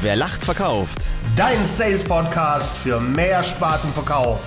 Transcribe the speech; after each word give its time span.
Wer 0.00 0.16
lacht, 0.16 0.44
verkauft. 0.44 0.98
Dein 1.36 1.64
Sales-Podcast 1.66 2.76
für 2.78 3.00
mehr 3.00 3.42
Spaß 3.42 3.84
im 3.86 3.92
Verkauf. 3.92 4.40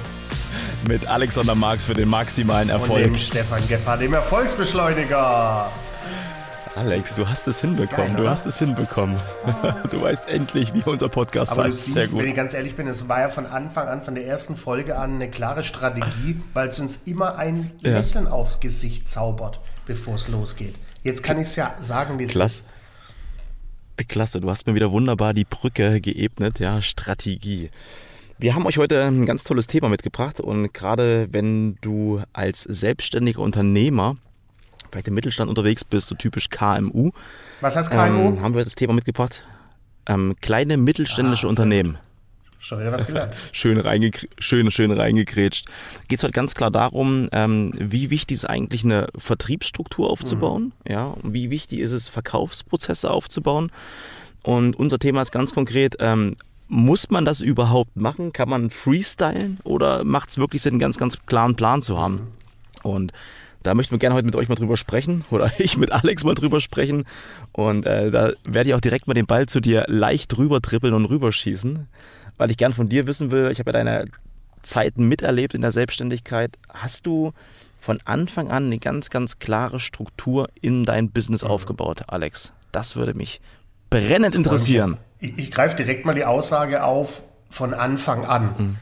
Mit 0.87 1.05
Alexander 1.07 1.55
Marx 1.55 1.85
für 1.85 1.93
den 1.93 2.09
maximalen 2.09 2.69
Erfolg. 2.69 2.91
Und 2.91 3.03
dem 3.03 3.17
Stefan 3.17 3.65
Gebhardt, 3.67 4.01
dem 4.01 4.13
Erfolgsbeschleuniger. 4.13 5.69
Alex, 6.75 7.15
du 7.15 7.27
hast 7.27 7.47
es 7.47 7.59
hinbekommen. 7.59 8.13
Geil, 8.15 8.23
du 8.23 8.29
hast 8.29 8.45
es 8.45 8.59
hinbekommen. 8.59 9.17
Du 9.91 10.01
weißt 10.01 10.27
endlich, 10.29 10.73
wie 10.75 10.83
unser 10.85 11.09
Podcast 11.09 11.51
Aber 11.51 11.63
du 11.63 11.69
heißt. 11.69 11.85
Sehr 11.85 12.01
siehst, 12.01 12.11
gut. 12.11 12.21
wenn 12.21 12.29
ich 12.29 12.35
ganz 12.35 12.53
ehrlich 12.53 12.75
bin, 12.75 12.87
es 12.87 13.07
war 13.09 13.21
ja 13.21 13.29
von 13.29 13.47
Anfang 13.47 13.87
an, 13.87 14.03
von 14.03 14.13
der 14.13 14.27
ersten 14.27 14.55
Folge 14.55 14.95
an, 14.97 15.15
eine 15.15 15.29
klare 15.31 15.63
Strategie, 15.63 16.39
weil 16.53 16.67
es 16.67 16.79
uns 16.79 16.99
immer 17.05 17.37
ein 17.37 17.71
Ja. 17.79 17.97
Lächeln 17.97 18.27
aufs 18.27 18.59
Gesicht 18.59 19.09
zaubert, 19.09 19.59
bevor 19.87 20.15
es 20.15 20.27
losgeht. 20.27 20.75
Jetzt 21.01 21.23
kann 21.23 21.39
ich 21.41 21.47
es 21.47 21.55
ja 21.55 21.73
sagen, 21.79 22.19
wie 22.19 22.25
es 22.25 22.31
Klasse. 22.31 22.59
ist. 22.61 22.76
Klasse, 24.05 24.39
du 24.41 24.49
hast 24.49 24.67
mir 24.67 24.75
wieder 24.75 24.91
wunderbar 24.91 25.33
die 25.33 25.45
Brücke 25.45 25.99
geebnet, 26.01 26.59
ja, 26.59 26.81
Strategie. 26.81 27.69
Wir 28.39 28.53
haben 28.53 28.65
euch 28.67 28.77
heute 28.77 29.03
ein 29.03 29.25
ganz 29.25 29.43
tolles 29.43 29.67
Thema 29.67 29.89
mitgebracht 29.89 30.39
und 30.39 30.73
gerade 30.73 31.27
wenn 31.31 31.77
du 31.81 32.21
als 32.33 32.61
selbstständiger 32.63 33.39
Unternehmer 33.41 34.15
vielleicht 34.91 35.07
im 35.07 35.15
Mittelstand 35.15 35.49
unterwegs 35.49 35.83
bist, 35.83 36.07
so 36.07 36.15
typisch 36.15 36.49
KMU, 36.49 37.11
Was 37.61 37.75
heißt 37.75 37.89
KMU? 37.89 38.29
ähm, 38.29 38.41
haben 38.41 38.53
wir 38.53 38.63
das 38.63 38.75
Thema 38.75 38.93
mitgebracht. 38.93 39.43
Ähm, 40.05 40.35
kleine 40.39 40.77
mittelständische 40.77 41.47
Ah, 41.47 41.49
Unternehmen. 41.49 41.97
Schon 42.59 42.79
wieder 42.79 42.91
was 42.91 43.05
gelernt. 43.05 43.33
schön, 43.51 43.79
reingegr 43.79 44.27
schön, 44.39 44.71
schön 44.71 44.91
reingegrätscht. 44.91 45.67
Geht 46.07 46.19
es 46.19 46.23
heute 46.23 46.33
ganz 46.33 46.55
klar 46.55 46.71
darum, 46.71 47.29
ähm, 47.31 47.71
wie 47.77 48.09
wichtig 48.09 48.35
ist 48.35 48.45
eigentlich 48.45 48.83
eine 48.83 49.07
Vertriebsstruktur 49.17 50.09
aufzubauen, 50.09 50.73
ja, 50.87 51.05
und 51.05 51.33
wie 51.33 51.49
wichtig 51.49 51.79
ist 51.79 51.91
es, 51.91 52.07
Verkaufsprozesse 52.07 53.11
aufzubauen. 53.11 53.71
Und 54.43 54.75
unser 54.75 54.97
Thema 54.97 55.21
ist 55.21 55.31
ganz 55.31 55.53
konkret, 55.53 55.97
ähm, 55.99 56.35
muss 56.67 57.09
man 57.09 57.25
das 57.25 57.41
überhaupt 57.41 57.95
machen? 57.95 58.33
Kann 58.33 58.49
man 58.49 58.69
freestylen 58.69 59.59
oder 59.63 60.03
macht 60.03 60.29
es 60.29 60.37
wirklich 60.37 60.61
Sinn, 60.61 60.73
einen 60.73 60.79
ganz, 60.79 60.97
ganz 60.97 61.25
klaren 61.25 61.55
Plan 61.55 61.81
zu 61.81 61.97
haben? 61.97 62.27
Und 62.83 63.13
da 63.63 63.73
möchten 63.73 63.91
wir 63.91 63.99
gerne 63.99 64.15
heute 64.15 64.25
mit 64.25 64.35
euch 64.35 64.49
mal 64.49 64.55
drüber 64.55 64.77
sprechen 64.77 65.25
oder 65.31 65.51
ich 65.59 65.77
mit 65.77 65.91
Alex 65.91 66.23
mal 66.23 66.35
drüber 66.35 66.61
sprechen. 66.61 67.05
Und 67.51 67.85
äh, 67.85 68.11
da 68.11 68.31
werde 68.43 68.69
ich 68.69 68.75
auch 68.75 68.81
direkt 68.81 69.07
mal 69.07 69.13
den 69.13 69.25
Ball 69.25 69.45
zu 69.47 69.59
dir 69.59 69.85
leicht 69.87 70.37
rüber 70.37 70.61
trippeln 70.61 70.93
und 70.93 71.05
rüberschießen, 71.05 71.87
weil 72.37 72.51
ich 72.51 72.57
gern 72.57 72.73
von 72.73 72.89
dir 72.89 73.07
wissen 73.07 73.31
will, 73.31 73.49
ich 73.51 73.59
habe 73.59 73.69
ja 73.69 73.73
deine 73.73 74.05
Zeiten 74.61 75.07
miterlebt 75.07 75.53
in 75.53 75.61
der 75.61 75.71
Selbstständigkeit. 75.71 76.57
Hast 76.69 77.05
du 77.05 77.33
von 77.79 77.99
Anfang 78.05 78.49
an 78.49 78.65
eine 78.65 78.79
ganz, 78.79 79.09
ganz 79.09 79.39
klare 79.39 79.79
Struktur 79.79 80.49
in 80.61 80.85
dein 80.85 81.11
Business 81.11 81.43
aufgebaut, 81.43 82.03
Alex? 82.07 82.53
Das 82.71 82.95
würde 82.95 83.13
mich 83.13 83.41
brennend 83.89 84.35
interessieren. 84.35 84.97
Ich, 85.19 85.37
ich 85.37 85.51
greife 85.51 85.75
direkt 85.75 86.05
mal 86.05 86.13
die 86.13 86.25
Aussage 86.25 86.83
auf 86.83 87.23
von 87.49 87.73
Anfang 87.73 88.25
an. 88.25 88.77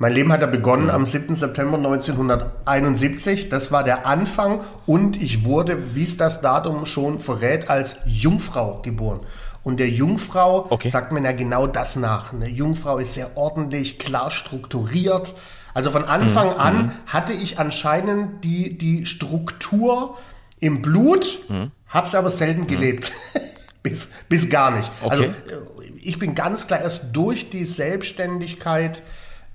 Mein 0.00 0.12
Leben 0.12 0.30
hat 0.32 0.42
ja 0.42 0.46
begonnen 0.46 0.90
am 0.90 1.06
7. 1.06 1.34
September 1.34 1.76
1971. 1.76 3.48
Das 3.48 3.72
war 3.72 3.82
der 3.82 4.06
Anfang 4.06 4.60
und 4.86 5.20
ich 5.20 5.44
wurde, 5.44 5.94
wie 5.94 6.04
es 6.04 6.16
das 6.16 6.40
Datum 6.40 6.86
schon 6.86 7.18
verrät, 7.18 7.68
als 7.68 8.00
Jungfrau 8.06 8.80
geboren. 8.82 9.20
Und 9.68 9.76
der 9.76 9.90
Jungfrau 9.90 10.66
Okay. 10.70 10.88
sagt 10.88 11.12
man 11.12 11.26
ja 11.26 11.32
genau 11.32 11.66
das 11.66 11.94
nach. 11.96 12.32
Eine 12.32 12.48
Jungfrau 12.48 12.96
ist 12.96 13.12
sehr 13.12 13.36
ordentlich, 13.36 13.98
klar 13.98 14.30
strukturiert. 14.30 15.34
Also 15.74 15.90
von 15.90 16.06
Anfang 16.06 16.52
an 16.54 16.92
hatte 17.04 17.34
ich 17.34 17.58
anscheinend 17.58 18.42
die, 18.44 18.78
die 18.78 19.04
Struktur 19.04 20.16
im 20.58 20.80
Blut, 20.80 21.40
hab's 21.86 22.14
aber 22.14 22.30
selten 22.30 22.66
gelebt. 22.66 23.12
bis, 23.82 24.08
bis 24.30 24.48
gar 24.48 24.70
nicht. 24.70 24.90
Also 25.06 25.24
Okay. 25.24 25.32
äh, 25.50 25.84
ich 26.00 26.18
bin 26.18 26.34
ganz 26.34 26.66
klar 26.66 26.80
erst 26.80 27.14
durch 27.14 27.50
die 27.50 27.66
Selbstständigkeit 27.66 29.02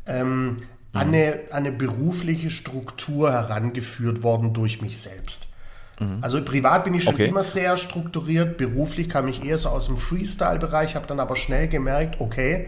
ähm, 0.06 0.58
an, 0.94 1.08
eine, 1.08 1.40
an 1.50 1.66
eine 1.66 1.72
berufliche 1.72 2.52
Struktur 2.52 3.32
herangeführt 3.32 4.22
worden 4.22 4.54
durch 4.54 4.80
mich 4.80 5.00
selbst. 5.00 5.48
Also 6.22 6.44
privat 6.44 6.84
bin 6.84 6.96
ich 6.96 7.04
schon 7.04 7.14
Okay. 7.14 7.28
immer 7.28 7.44
sehr 7.44 7.78
strukturiert, 7.78 8.58
beruflich 8.58 9.10
kam 9.10 9.28
ich 9.28 9.44
eher 9.46 9.58
so 9.58 9.70
aus 9.70 9.86
dem 9.86 9.98
Freestyle-Bereich, 9.98 10.96
habe 10.96 11.08
dann 11.08 11.20
aber 11.20 11.36
schnell 11.36 11.68
gemerkt, 11.68 12.20
okay, 12.20 12.68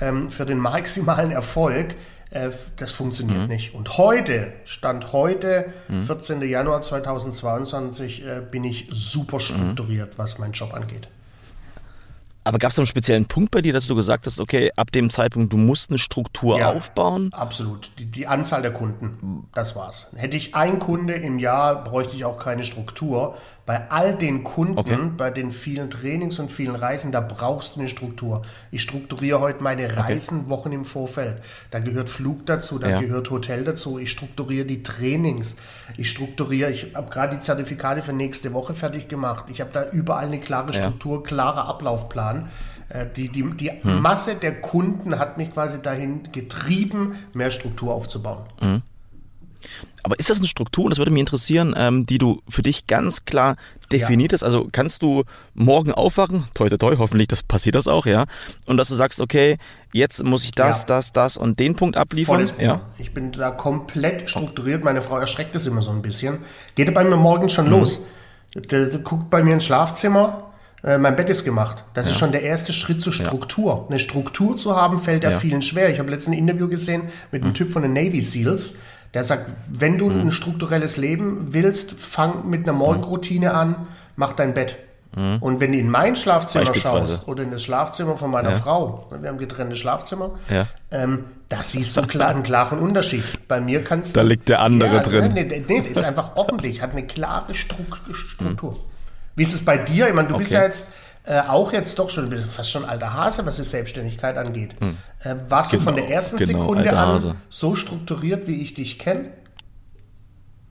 ähm, 0.00 0.30
für 0.30 0.46
den 0.46 0.58
maximalen 0.58 1.30
Erfolg, 1.30 1.94
äh, 2.30 2.50
das 2.76 2.92
funktioniert 2.92 3.48
nicht. 3.48 3.74
Und 3.74 3.98
heute, 3.98 4.52
Stand 4.64 5.12
heute, 5.12 5.66
14. 6.06 6.40
Januar 6.48 6.80
2022, 6.80 8.24
äh, 8.24 8.40
bin 8.50 8.64
ich 8.64 8.88
super 8.90 9.40
strukturiert, 9.40 10.16
was 10.16 10.38
meinen 10.38 10.52
Job 10.52 10.72
angeht. 10.72 11.08
Aber 12.50 12.58
gab 12.58 12.72
es 12.72 12.78
einen 12.80 12.88
speziellen 12.88 13.26
Punkt 13.26 13.52
bei 13.52 13.62
dir, 13.62 13.72
dass 13.72 13.86
du 13.86 13.94
gesagt 13.94 14.26
hast, 14.26 14.40
okay, 14.40 14.72
ab 14.74 14.90
dem 14.90 15.08
Zeitpunkt, 15.08 15.52
du 15.52 15.56
musst 15.56 15.88
eine 15.88 15.98
Struktur 15.98 16.58
Ja. 16.58 16.72
aufbauen? 16.72 17.32
Absolut. 17.32 17.92
Die, 18.00 18.06
die 18.06 18.26
Anzahl 18.26 18.60
der 18.60 18.72
Kunden, 18.72 19.46
das 19.54 19.76
war's. 19.76 20.10
Hätte 20.16 20.36
ich 20.36 20.56
ein 20.56 20.80
Kunde 20.80 21.12
im 21.12 21.38
Jahr, 21.38 21.84
bräuchte 21.84 22.16
ich 22.16 22.24
auch 22.24 22.40
keine 22.40 22.64
Struktur. 22.64 23.36
Bei 23.70 23.88
all 23.88 24.16
den 24.18 24.42
Kunden, 24.42 24.76
Okay. 24.76 24.98
bei 25.16 25.30
den 25.30 25.52
vielen 25.52 25.90
Trainings 25.90 26.40
und 26.40 26.50
vielen 26.50 26.74
Reisen, 26.74 27.12
da 27.12 27.20
brauchst 27.20 27.76
du 27.76 27.80
eine 27.80 27.88
Struktur. 27.88 28.42
Ich 28.72 28.82
strukturiere 28.82 29.38
heute 29.38 29.62
meine 29.62 29.96
Reisen 29.96 30.48
Wochen 30.48 30.72
im 30.72 30.84
Vorfeld. 30.84 31.36
Da 31.70 31.78
gehört 31.78 32.10
Flug 32.10 32.46
dazu, 32.46 32.80
da 32.80 32.88
Ja. 32.90 33.00
gehört 33.00 33.30
Hotel 33.30 33.62
dazu. 33.62 34.00
Ich 34.00 34.10
strukturiere 34.10 34.64
die 34.66 34.82
Trainings. 34.82 35.56
Ich 35.96 36.10
strukturiere, 36.10 36.72
ich 36.72 36.96
habe 36.96 37.10
gerade 37.12 37.36
die 37.36 37.40
Zertifikate 37.40 38.02
für 38.02 38.12
nächste 38.12 38.52
Woche 38.54 38.74
fertig 38.74 39.06
gemacht. 39.06 39.44
Ich 39.52 39.60
habe 39.60 39.70
da 39.72 39.88
überall 39.92 40.26
eine 40.26 40.40
klare 40.40 40.72
Ja. 40.72 40.72
Struktur, 40.72 41.22
klarer 41.22 41.66
Ablaufplan. 41.68 42.48
Äh, 42.88 43.06
Die, 43.14 43.28
die, 43.28 43.48
die 43.52 43.70
Hm. 43.70 44.02
Masse 44.02 44.34
der 44.34 44.60
Kunden 44.60 45.16
hat 45.20 45.38
mich 45.38 45.52
quasi 45.52 45.80
dahin 45.80 46.22
getrieben, 46.32 47.14
mehr 47.34 47.52
Struktur 47.52 47.94
aufzubauen. 47.94 48.42
Aber 50.02 50.18
ist 50.18 50.30
das 50.30 50.38
eine 50.38 50.46
Struktur, 50.46 50.88
das 50.88 50.98
würde 50.98 51.10
mich 51.10 51.20
interessieren, 51.20 51.74
ähm, 51.76 52.06
die 52.06 52.16
du 52.18 52.40
für 52.48 52.62
dich 52.62 52.86
ganz 52.86 53.24
klar 53.26 53.56
definiert 53.92 54.32
hast? 54.32 54.42
Also 54.42 54.68
kannst 54.72 55.02
du 55.02 55.24
morgen 55.54 55.92
aufwachen, 55.92 56.44
toi 56.54 56.68
toi 56.70 56.78
toi, 56.78 56.96
hoffentlich 56.98 57.28
das 57.28 57.42
passiert 57.42 57.74
das 57.74 57.86
auch, 57.86 58.06
ja, 58.06 58.24
und 58.66 58.78
dass 58.78 58.88
du 58.88 58.94
sagst, 58.94 59.20
okay, 59.20 59.58
jetzt 59.92 60.24
muss 60.24 60.44
ich 60.44 60.52
das, 60.52 60.80
Ja. 60.82 60.86
das, 60.86 61.12
das 61.12 61.36
und 61.36 61.58
den 61.60 61.76
Punkt 61.76 61.96
abliefern. 61.98 62.48
Ja. 62.58 62.80
Ich 62.98 63.12
bin 63.12 63.32
da 63.32 63.50
komplett 63.50 64.30
strukturiert. 64.30 64.84
Meine 64.84 65.02
Frau 65.02 65.18
erschreckt 65.18 65.54
das 65.54 65.66
immer 65.66 65.82
so 65.82 65.90
ein 65.90 66.00
bisschen. 66.00 66.38
Geht 66.76 66.92
bei 66.94 67.04
mir 67.04 67.16
morgens 67.16 67.52
Mhm. 67.52 67.56
schon 67.56 67.66
los. 67.70 68.06
Der, 68.54 68.86
der 68.86 69.00
guckt 69.00 69.28
bei 69.30 69.42
mir 69.42 69.52
ins 69.54 69.66
Schlafzimmer. 69.66 70.44
Äh, 70.82 70.96
mein 70.96 71.14
Bett 71.14 71.28
ist 71.28 71.44
gemacht. 71.44 71.84
Das 71.92 72.06
ist 72.06 72.16
schon 72.16 72.32
der 72.32 72.42
erste 72.42 72.72
Schritt 72.72 73.02
zur 73.02 73.12
Struktur. 73.12 73.86
Eine 73.90 73.98
Struktur 73.98 74.56
zu 74.56 74.74
haben, 74.76 74.98
fällt 74.98 75.24
ja, 75.24 75.30
Ja. 75.30 75.36
Mhm. 75.36 75.40
vielen 75.40 75.62
schwer. 75.62 75.90
Ich 75.90 75.98
habe 75.98 76.10
letztens 76.10 76.36
ein 76.36 76.38
Interview 76.38 76.68
gesehen 76.68 77.02
mit 77.32 77.42
einem 77.42 77.52
Typ 77.52 77.70
von 77.70 77.82
den 77.82 77.92
Navy 77.92 78.22
SEALs. 78.22 78.76
Der 79.14 79.24
sagt, 79.24 79.46
wenn 79.68 79.98
du 79.98 80.08
ein 80.08 80.30
strukturelles 80.30 80.96
Leben 80.96 81.48
willst, 81.52 81.92
fang 82.00 82.48
mit 82.48 82.62
einer 82.64 82.72
Morgenroutine 82.72 83.52
an, 83.54 83.74
mach 84.16 84.32
dein 84.32 84.54
Bett. 84.54 84.76
Und 85.40 85.58
wenn 85.60 85.72
du 85.72 85.78
in 85.78 85.90
mein 85.90 86.14
Schlafzimmer 86.14 86.70
Mhm. 86.70 86.74
Schaust 86.78 87.26
oder 87.26 87.42
in 87.42 87.50
das 87.50 87.64
Schlafzimmer 87.64 88.16
von 88.16 88.30
meiner 88.30 88.52
Frau, 88.52 89.08
wir 89.20 89.28
haben 89.28 89.38
getrennte 89.38 89.74
Schlafzimmer, 89.74 90.30
Ja. 90.48 90.68
ähm, 90.92 91.24
da 91.48 91.64
siehst 91.64 91.96
du 91.96 92.02
klar, 92.02 92.28
einen 92.28 92.44
klaren 92.44 92.78
Unterschied. 92.78 93.24
Bei 93.48 93.60
mir 93.60 93.82
kannst 93.82 94.16
Da 94.16 94.22
du. 94.22 94.28
liegt 94.28 94.48
der 94.48 94.60
andere 94.60 95.00
drin. 95.00 95.32
Nee, 95.34 95.42
nee, 95.42 95.64
nee, 95.66 95.78
ist 95.80 96.04
einfach 96.04 96.30
ordentlich, 96.36 96.80
hat 96.80 96.92
eine 96.92 97.04
klare 97.04 97.54
Struk- 97.54 97.98
Struktur. 98.14 98.76
Wie 99.34 99.42
ist 99.42 99.52
es 99.54 99.64
bei 99.64 99.78
dir? 99.78 100.06
Ich 100.06 100.14
meine, 100.14 100.28
du 100.28 100.36
bist 100.38 100.52
Okay. 100.52 100.60
ja 100.60 100.66
jetzt 100.66 100.92
äh, 101.30 101.42
auch 101.46 101.72
jetzt 101.72 101.96
doch 102.00 102.10
schon, 102.10 102.36
fast 102.48 102.72
schon 102.72 102.84
alter 102.84 103.14
Hase, 103.14 103.46
was 103.46 103.56
die 103.56 103.62
Selbstständigkeit 103.62 104.36
angeht. 104.36 104.74
Äh, 105.20 105.36
warst 105.48 105.72
du 105.72 105.78
von 105.78 105.94
Genau, 105.94 106.08
der 106.08 106.16
ersten 106.16 106.38
genau, 106.38 106.60
Sekunde 106.62 106.96
an 106.96 107.36
so 107.48 107.76
strukturiert, 107.76 108.48
wie 108.48 108.60
ich 108.60 108.74
dich 108.74 108.98
kenne? 108.98 109.30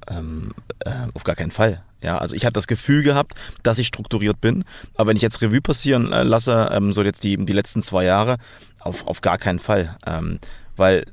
Ähm, 0.10 0.52
auf 1.14 1.24
gar 1.24 1.38
keinen 1.38 1.52
Fall. 1.52 1.82
Ja, 2.02 2.18
also 2.18 2.36
ich 2.36 2.44
habe 2.44 2.52
das 2.52 2.68
Gefühl 2.68 3.04
gehabt, 3.04 3.36
dass 3.64 3.80
ich 3.80 3.88
strukturiert 3.88 4.42
bin, 4.42 4.66
aber 4.96 5.10
wenn 5.10 5.16
ich 5.16 5.22
jetzt 5.22 5.42
Revue 5.42 5.62
passieren 5.62 6.12
äh, 6.12 6.24
lasse, 6.24 6.70
ähm, 6.74 6.92
so 6.92 7.04
jetzt 7.04 7.24
die, 7.24 7.38
die 7.38 7.54
letzten 7.54 7.82
zwei 7.82 8.04
Jahre, 8.04 8.36
auf, 8.80 9.08
auf 9.08 9.22
gar 9.22 9.38
keinen 9.38 9.60
Fall. 9.60 9.96
Ähm, 10.06 10.40
weil 10.76 11.06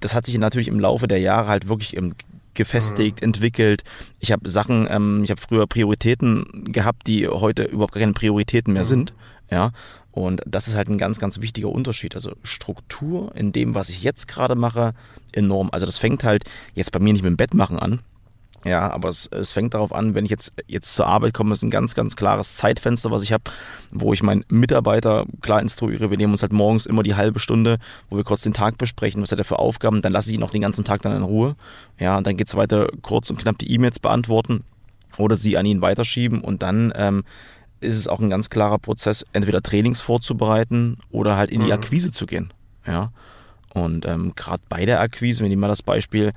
das 0.00 0.12
hat 0.12 0.26
sich 0.26 0.36
natürlich 0.38 0.66
im 0.66 0.80
Laufe 0.80 1.06
der 1.06 1.20
Jahre 1.20 1.46
halt 1.46 1.68
wirklich 1.68 1.96
ähm, 1.96 2.14
gefestigt, 2.54 3.22
entwickelt. 3.22 3.82
Ich 4.20 4.32
habe 4.32 4.48
Sachen, 4.48 4.86
ähm, 4.90 5.24
ich 5.24 5.30
habe 5.30 5.40
früher 5.40 5.66
Prioritäten 5.66 6.72
gehabt, 6.72 7.06
die 7.06 7.28
heute 7.28 7.64
überhaupt 7.64 7.94
keine 7.94 8.12
Prioritäten 8.12 8.72
mehr 8.72 8.84
sind. 8.84 9.14
Ja, 9.50 9.72
und 10.12 10.42
das 10.46 10.68
ist 10.68 10.74
halt 10.74 10.88
ein 10.88 10.98
ganz, 10.98 11.18
ganz 11.18 11.40
wichtiger 11.40 11.70
Unterschied. 11.70 12.14
Also 12.14 12.32
Struktur 12.42 13.34
in 13.34 13.52
dem, 13.52 13.74
was 13.74 13.88
ich 13.88 14.02
jetzt 14.02 14.28
gerade 14.28 14.54
mache, 14.54 14.94
enorm. 15.32 15.70
Also 15.72 15.86
das 15.86 15.98
fängt 15.98 16.22
halt 16.22 16.44
jetzt 16.74 16.92
bei 16.92 16.98
mir 16.98 17.12
nicht 17.12 17.22
mit 17.22 17.30
dem 17.30 17.36
Bett 17.36 17.54
machen 17.54 17.78
an, 17.78 18.00
ja, 18.64 18.90
aber 18.90 19.08
es, 19.08 19.26
es 19.26 19.52
fängt 19.52 19.74
darauf 19.74 19.92
an, 19.92 20.14
wenn 20.14 20.24
ich 20.24 20.30
jetzt, 20.30 20.52
jetzt 20.68 20.94
zur 20.94 21.06
Arbeit 21.06 21.34
komme, 21.34 21.52
ist 21.52 21.62
ein 21.62 21.70
ganz, 21.70 21.94
ganz 21.94 22.14
klares 22.14 22.56
Zeitfenster, 22.56 23.10
was 23.10 23.22
ich 23.22 23.32
habe, 23.32 23.44
wo 23.90 24.12
ich 24.12 24.22
meinen 24.22 24.44
Mitarbeiter 24.48 25.26
klar 25.40 25.60
instruiere. 25.60 26.10
Wir 26.10 26.16
nehmen 26.16 26.32
uns 26.32 26.42
halt 26.42 26.52
morgens 26.52 26.86
immer 26.86 27.02
die 27.02 27.16
halbe 27.16 27.40
Stunde, 27.40 27.78
wo 28.08 28.16
wir 28.16 28.24
kurz 28.24 28.42
den 28.42 28.54
Tag 28.54 28.78
besprechen, 28.78 29.20
was 29.20 29.32
hat 29.32 29.38
er 29.38 29.44
für 29.44 29.58
Aufgaben. 29.58 30.00
Dann 30.00 30.12
lasse 30.12 30.30
ich 30.30 30.36
ihn 30.36 30.42
auch 30.42 30.50
den 30.50 30.62
ganzen 30.62 30.84
Tag 30.84 31.02
dann 31.02 31.16
in 31.16 31.22
Ruhe. 31.22 31.56
Ja, 31.98 32.18
und 32.18 32.26
dann 32.26 32.36
geht's 32.36 32.54
weiter 32.54 32.86
kurz 33.02 33.30
und 33.30 33.38
knapp 33.38 33.58
die 33.58 33.72
E-Mails 33.72 33.98
beantworten 33.98 34.64
oder 35.18 35.36
sie 35.36 35.58
an 35.58 35.66
ihn 35.66 35.82
weiterschieben 35.82 36.40
und 36.40 36.62
dann 36.62 36.92
ähm, 36.96 37.24
ist 37.80 37.98
es 37.98 38.08
auch 38.08 38.20
ein 38.20 38.30
ganz 38.30 38.48
klarer 38.48 38.78
Prozess, 38.78 39.24
entweder 39.32 39.60
Trainings 39.60 40.00
vorzubereiten 40.00 40.98
oder 41.10 41.36
halt 41.36 41.50
in 41.50 41.60
die 41.60 41.66
mhm. 41.66 41.72
Akquise 41.72 42.12
zu 42.12 42.26
gehen. 42.26 42.52
Ja. 42.86 43.12
Und 43.74 44.06
ähm, 44.06 44.32
gerade 44.36 44.62
bei 44.68 44.86
der 44.86 45.00
Akquise, 45.00 45.42
wenn 45.42 45.50
ich 45.50 45.58
mal 45.58 45.68
das 45.68 45.82
Beispiel, 45.82 46.32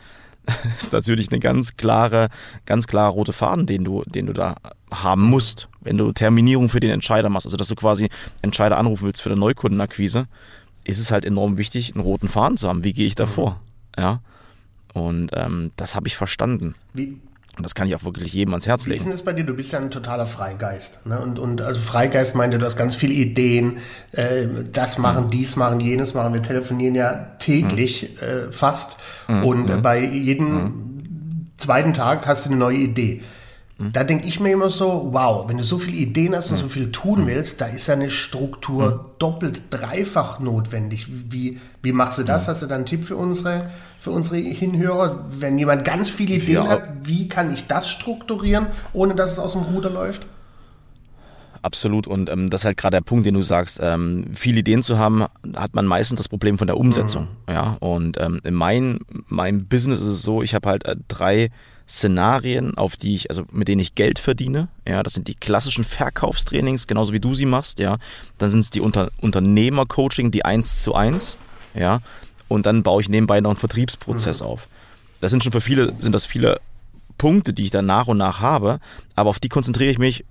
ist 0.78 0.94
natürlich 0.94 1.32
eine 1.32 1.40
ganz 1.40 1.78
klare, 1.78 2.30
ganz 2.66 2.88
klare 2.88 3.12
rote 3.12 3.34
Faden, 3.34 3.66
den 3.66 3.84
du, 3.84 4.04
den 4.06 4.28
du 4.28 4.34
da 4.34 4.56
haben 4.92 5.24
musst, 5.24 5.68
wenn 5.82 5.98
du 5.98 6.12
Terminierung 6.12 6.70
für 6.70 6.80
den 6.80 6.92
Entscheider 6.92 7.30
machst, 7.30 7.48
also 7.48 7.58
dass 7.58 7.68
du 7.68 7.76
quasi 7.76 8.10
Entscheider 8.42 8.78
anrufen 8.78 9.06
willst 9.06 9.22
für 9.22 9.30
eine 9.30 9.40
Neukundenakquise, 9.40 10.28
ist 10.84 11.00
es 11.00 11.12
halt 11.12 11.26
enorm 11.26 11.58
wichtig, 11.58 11.94
einen 11.94 12.04
roten 12.04 12.30
Faden 12.30 12.58
zu 12.58 12.70
haben. 12.70 12.84
Wie 12.84 12.94
gehe 12.94 13.08
ich 13.08 13.16
da 13.16 13.26
mhm. 13.26 13.30
vor? 13.30 13.62
Ja. 13.98 14.22
Und 14.94 15.32
ähm, 15.36 15.72
das 15.76 15.96
habe 15.96 16.08
ich 16.08 16.16
verstanden. 16.16 16.76
Wie, 16.94 17.18
und 17.58 17.64
das 17.64 17.76
kann 17.76 17.88
ich 17.88 17.96
auch 17.96 18.04
wirklich 18.04 18.34
jedem 18.34 18.54
ans 18.54 18.68
Herz 18.68 18.86
legen. 18.86 18.94
Wie 18.94 18.98
ist 18.98 19.04
denn 19.06 19.12
das 19.12 19.24
bei 19.24 19.34
dir? 19.34 19.46
Du 19.46 19.56
bist 19.56 19.72
ja 19.72 19.80
ein 19.80 19.92
totaler 19.92 20.26
Freigeist. 20.26 21.06
Ne? 21.06 21.20
Und, 21.20 21.40
und 21.40 21.62
also 21.62 21.82
Freigeist 21.82 22.36
meint, 22.36 22.54
du 22.54 22.62
hast 22.62 22.78
ganz 22.78 22.96
viele 22.96 23.14
Ideen, 23.14 23.78
äh, 24.12 24.48
das 24.72 24.98
machen, 24.98 25.26
mhm. 25.26 25.30
dies 25.30 25.56
machen, 25.56 25.80
jenes 25.80 26.14
machen. 26.14 26.34
Wir 26.34 26.42
telefonieren 26.42 26.96
ja 26.96 27.14
täglich 27.40 28.18
mhm. 28.22 28.28
äh, 28.28 28.52
fast. 28.52 28.98
Mhm. 29.28 29.44
Und 29.46 29.70
äh, 29.70 29.78
bei 29.78 30.04
jedem 30.04 30.54
mhm. 30.54 31.48
zweiten 31.58 31.94
Tag 31.94 32.28
hast 32.28 32.46
du 32.46 32.50
eine 32.50 32.60
neue 32.60 32.78
Idee. 32.78 33.22
Mhm. 33.78 33.92
Da 33.92 34.04
denke 34.04 34.26
ich 34.26 34.40
mir 34.40 34.52
immer 34.52 34.70
so, 34.70 35.10
wow, 35.12 35.50
wenn 35.50 35.58
du 35.58 35.64
so 35.64 35.78
viele 35.78 35.98
Ideen 35.98 36.36
hast 36.36 36.52
und 36.52 36.58
so 36.58 36.68
viel 36.68 36.92
tun 36.92 37.28
willst, 37.28 37.60
da 37.60 37.66
ist 37.66 37.88
ja 37.88 37.96
eine 37.96 38.10
Struktur 38.10 39.12
doppelt, 39.20 39.64
dreifach 39.70 40.40
notwendig. 40.40 41.08
Wie, 41.30 41.60
wie 41.82 41.92
machst 41.92 42.20
du 42.20 42.24
das? 42.24 42.48
Hast 42.48 42.62
du 42.62 42.68
da 42.68 42.76
einen 42.76 42.86
Tipp 42.86 43.04
für 43.04 43.18
unsere, 43.18 43.70
für 44.00 44.12
unsere 44.12 44.38
Hinhörer? 44.38 45.26
Wenn 45.30 45.60
jemand 45.60 45.84
ganz 45.84 46.10
viele 46.10 46.36
Ideen 46.36 46.64
ja. 46.64 46.68
hat, 46.68 46.84
wie 47.04 47.28
kann 47.28 47.54
ich 47.54 47.68
das 47.68 47.90
strukturieren, 47.90 48.68
ohne 48.94 49.14
dass 49.14 49.34
es 49.34 49.40
aus 49.40 49.54
dem 49.54 49.64
Ruder 49.64 49.90
läuft? 49.90 50.26
Absolut. 51.62 52.06
Und 52.06 52.30
ähm, 52.30 52.50
das 52.50 52.62
ist 52.62 52.66
halt 52.66 52.78
gerade 52.78 52.98
der 52.98 53.02
Punkt, 53.02 53.26
den 53.26 53.34
du 53.34 53.42
sagst. 53.42 53.80
Ähm, 53.82 54.28
viele 54.34 54.60
Ideen 54.60 54.84
zu 54.84 55.00
haben, 55.00 55.26
hat 55.56 55.74
man 55.74 55.86
meistens 55.86 56.20
das 56.20 56.30
Problem 56.30 56.60
von 56.60 56.68
der 56.68 56.78
Umsetzung. 56.78 57.28
Mhm. 57.48 57.54
Ja. 57.54 57.78
Und 57.80 58.22
ähm, 58.22 58.40
in 58.44 58.54
mein, 58.54 59.00
meinem 59.28 59.66
Business 59.66 60.00
ist 60.00 60.08
es 60.08 60.22
so, 60.22 60.44
ich 60.44 60.54
habe 60.54 60.70
halt 60.70 60.86
äh, 60.86 60.96
drei 61.08 61.50
Szenarien, 61.88 62.78
auf 62.78 62.96
die 62.98 63.16
ich, 63.16 63.30
also 63.30 63.46
mit 63.52 63.68
denen 63.68 63.82
ich 63.82 63.96
Geld 63.96 64.18
verdiene. 64.18 64.70
Ja, 64.88 65.04
das 65.04 65.14
sind 65.14 65.28
die 65.28 65.36
klassischen 65.36 65.84
Verkaufstrainings, 65.84 66.88
genauso 66.88 67.14
wie 67.14 67.20
du 67.20 67.36
sie 67.36 67.46
machst, 67.46 67.80
ja. 67.80 67.98
Dann 68.38 68.50
sind 68.50 68.62
es 68.62 68.70
die 68.72 68.82
Unter 68.82 69.12
Unternehmercoaching, 69.22 70.32
die 70.32 70.46
eins 70.46 70.82
zu 70.82 70.96
eins, 70.96 71.38
ja. 71.74 72.02
Und 72.48 72.66
dann 72.66 72.84
baue 72.84 73.02
ich 73.02 73.10
nebenbei 73.10 73.42
noch 73.42 73.52
einen 73.52 73.60
Vertriebsprozess 73.60 74.42
mhm. 74.42 74.48
auf. 74.48 74.68
Das 75.22 75.32
sind 75.32 75.44
schon 75.44 75.52
für 75.52 75.62
viele, 75.62 75.94
sind 76.00 76.14
das 76.14 76.26
viele 76.26 76.60
Punkte, 77.18 77.54
die 77.54 77.64
ich 77.64 77.72
dann 77.72 77.86
nach 77.86 78.08
und 78.08 78.18
nach 78.18 78.40
habe, 78.40 78.80
aber 79.16 79.30
auf 79.30 79.40
die 79.40 79.50
konzentriere 79.50 79.92
ich 79.92 80.00
mich 80.00 80.26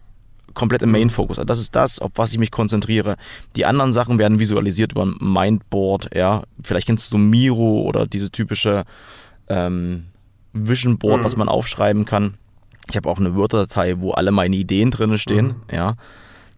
komplett 0.55 0.83
im 0.83 0.91
Main-Focus. 0.91 1.39
Also 1.39 1.47
das 1.47 1.59
ist 1.59 1.75
das, 1.75 1.99
auf 1.99 2.13
was 2.15 2.33
ich 2.33 2.39
mich 2.39 2.51
konzentriere. 2.51 3.17
Die 3.57 3.65
anderen 3.65 3.93
Sachen 3.93 4.19
werden 4.19 4.39
visualisiert 4.39 4.93
über 4.93 5.07
ein 5.07 5.17
Mindboard, 5.21 6.11
ja. 6.15 6.43
Vielleicht 6.63 6.87
kennst 6.87 7.13
du 7.13 7.19
Miro 7.19 7.83
oder 7.83 8.07
diese 8.07 8.31
typische 8.31 8.85
ähm, 9.49 10.07
Vision 10.55 10.99
Board, 10.99 11.21
mhm. 11.21 11.25
was 11.25 11.37
man 11.37 11.49
aufschreiben 11.49 12.05
kann. 12.05 12.35
Ich 12.89 12.97
habe 12.97 13.09
auch 13.09 13.19
eine 13.19 13.35
Word-Datei, 13.35 14.01
wo 14.01 14.13
alle 14.13 14.31
meine 14.31 14.57
Ideen 14.57 14.91
drin 14.91 15.19
stehen, 15.19 15.47
mhm. 15.47 15.55
ja. 15.75 15.95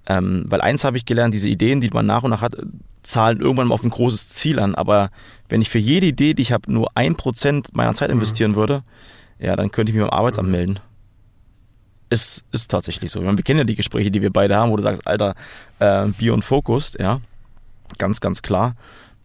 Ähm, 0.09 0.45
weil 0.49 0.61
eins 0.61 0.85
habe 0.85 0.97
ich 0.97 1.05
gelernt, 1.05 1.35
diese 1.35 1.49
Ideen, 1.49 1.81
die 1.81 1.91
man 1.91 2.07
nach 2.07 2.23
und 2.23 2.31
nach 2.31 2.41
hat, 2.41 2.55
zahlen 3.03 3.41
irgendwann 3.41 3.69
mal 3.69 3.75
auf 3.75 3.83
ein 3.83 3.91
großes 3.91 4.31
Ziel 4.31 4.61
an. 4.61 4.75
Aber 4.75 5.11
wenn 5.49 5.61
ich 5.61 5.69
für 5.69 5.79
jede 5.79 6.07
Idee, 6.07 6.35
die 6.35 6.43
ich 6.43 6.53
habe, 6.53 6.73
nur 6.73 6.91
ein 6.95 7.17
Prozent 7.17 7.75
meiner 7.75 7.95
Zeit 7.95 8.09
mhm. 8.09 8.15
investieren 8.17 8.53
mhm. 8.53 8.57
würde, 8.57 8.83
ja, 9.39 9.57
dann 9.57 9.71
könnte 9.71 9.91
ich 9.91 9.97
mich 9.97 10.05
beim 10.05 10.17
Arbeitsamt 10.17 10.49
mhm. 10.49 10.53
melden. 10.53 10.81
Ist, 12.09 12.45
ist 12.53 12.71
tatsächlich 12.71 13.11
so. 13.11 13.21
Meine, 13.21 13.37
wir 13.37 13.43
kennen 13.43 13.59
ja 13.59 13.65
die 13.65 13.75
Gespräche, 13.75 14.13
die 14.13 14.23
wir 14.23 14.33
beide 14.33 14.55
haben, 14.57 14.71
wo 14.71 14.77
du 14.77 14.83
sagst, 14.83 15.07
Alter, 15.07 15.35
äh, 15.81 16.07
Bier 16.07 16.35
und 16.35 16.45
Fokus, 16.45 16.95
ja. 16.99 17.21
Ganz, 17.99 18.21
ganz 18.21 18.43
klar. 18.43 18.77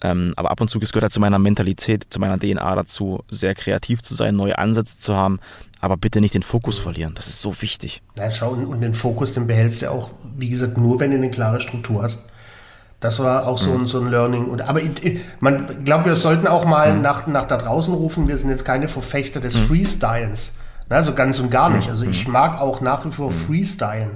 Ähm, 0.03 0.33
aber 0.35 0.51
ab 0.51 0.59
und 0.61 0.69
zu, 0.69 0.79
es 0.79 0.91
gehört 0.91 1.03
halt 1.03 1.13
zu 1.13 1.19
meiner 1.19 1.39
Mentalität, 1.39 2.07
zu 2.09 2.19
meiner 2.19 2.39
DNA 2.39 2.75
dazu, 2.75 3.23
sehr 3.29 3.53
kreativ 3.53 4.01
zu 4.01 4.15
sein, 4.15 4.35
neue 4.35 4.57
Ansätze 4.57 4.97
zu 4.97 5.15
haben, 5.15 5.39
aber 5.79 5.97
bitte 5.97 6.21
nicht 6.21 6.33
den 6.33 6.43
Fokus 6.43 6.79
verlieren. 6.79 7.13
Das 7.15 7.27
ist 7.27 7.39
so 7.39 7.61
wichtig. 7.61 8.01
Ja, 8.15 8.29
schau, 8.29 8.51
und 8.51 8.81
den 8.81 8.95
Fokus, 8.95 9.33
den 9.33 9.47
behältst 9.47 9.83
du 9.83 9.91
auch, 9.91 10.09
wie 10.37 10.49
gesagt, 10.49 10.77
nur 10.77 10.99
wenn 10.99 11.11
du 11.11 11.17
eine 11.17 11.29
klare 11.29 11.61
Struktur 11.61 12.01
hast. 12.01 12.25
Das 12.99 13.19
war 13.19 13.47
auch 13.47 13.57
so, 13.57 13.71
mhm. 13.71 13.83
ein, 13.83 13.87
so 13.87 13.99
ein 13.99 14.09
Learning. 14.09 14.45
Und, 14.45 14.61
aber 14.61 14.81
ich, 14.81 15.19
man 15.39 15.83
glaubt, 15.83 16.05
wir 16.05 16.15
sollten 16.15 16.47
auch 16.47 16.65
mal 16.65 16.93
mhm. 16.93 17.01
nach, 17.01 17.25
nach 17.25 17.45
da 17.45 17.57
draußen 17.57 17.93
rufen. 17.93 18.27
Wir 18.27 18.37
sind 18.37 18.51
jetzt 18.51 18.63
keine 18.63 18.87
Verfechter 18.87 19.39
des 19.39 19.57
mhm. 19.57 19.65
Freestyles. 19.65 20.57
Also 20.87 21.13
ganz 21.13 21.39
und 21.39 21.49
gar 21.49 21.69
nicht. 21.69 21.89
Also 21.89 22.05
ich 22.05 22.27
mhm. 22.27 22.33
mag 22.33 22.59
auch 22.59 22.81
nach 22.81 23.05
wie 23.05 23.11
vor 23.11 23.31
mhm. 23.31 23.35
Freestylen 23.35 24.11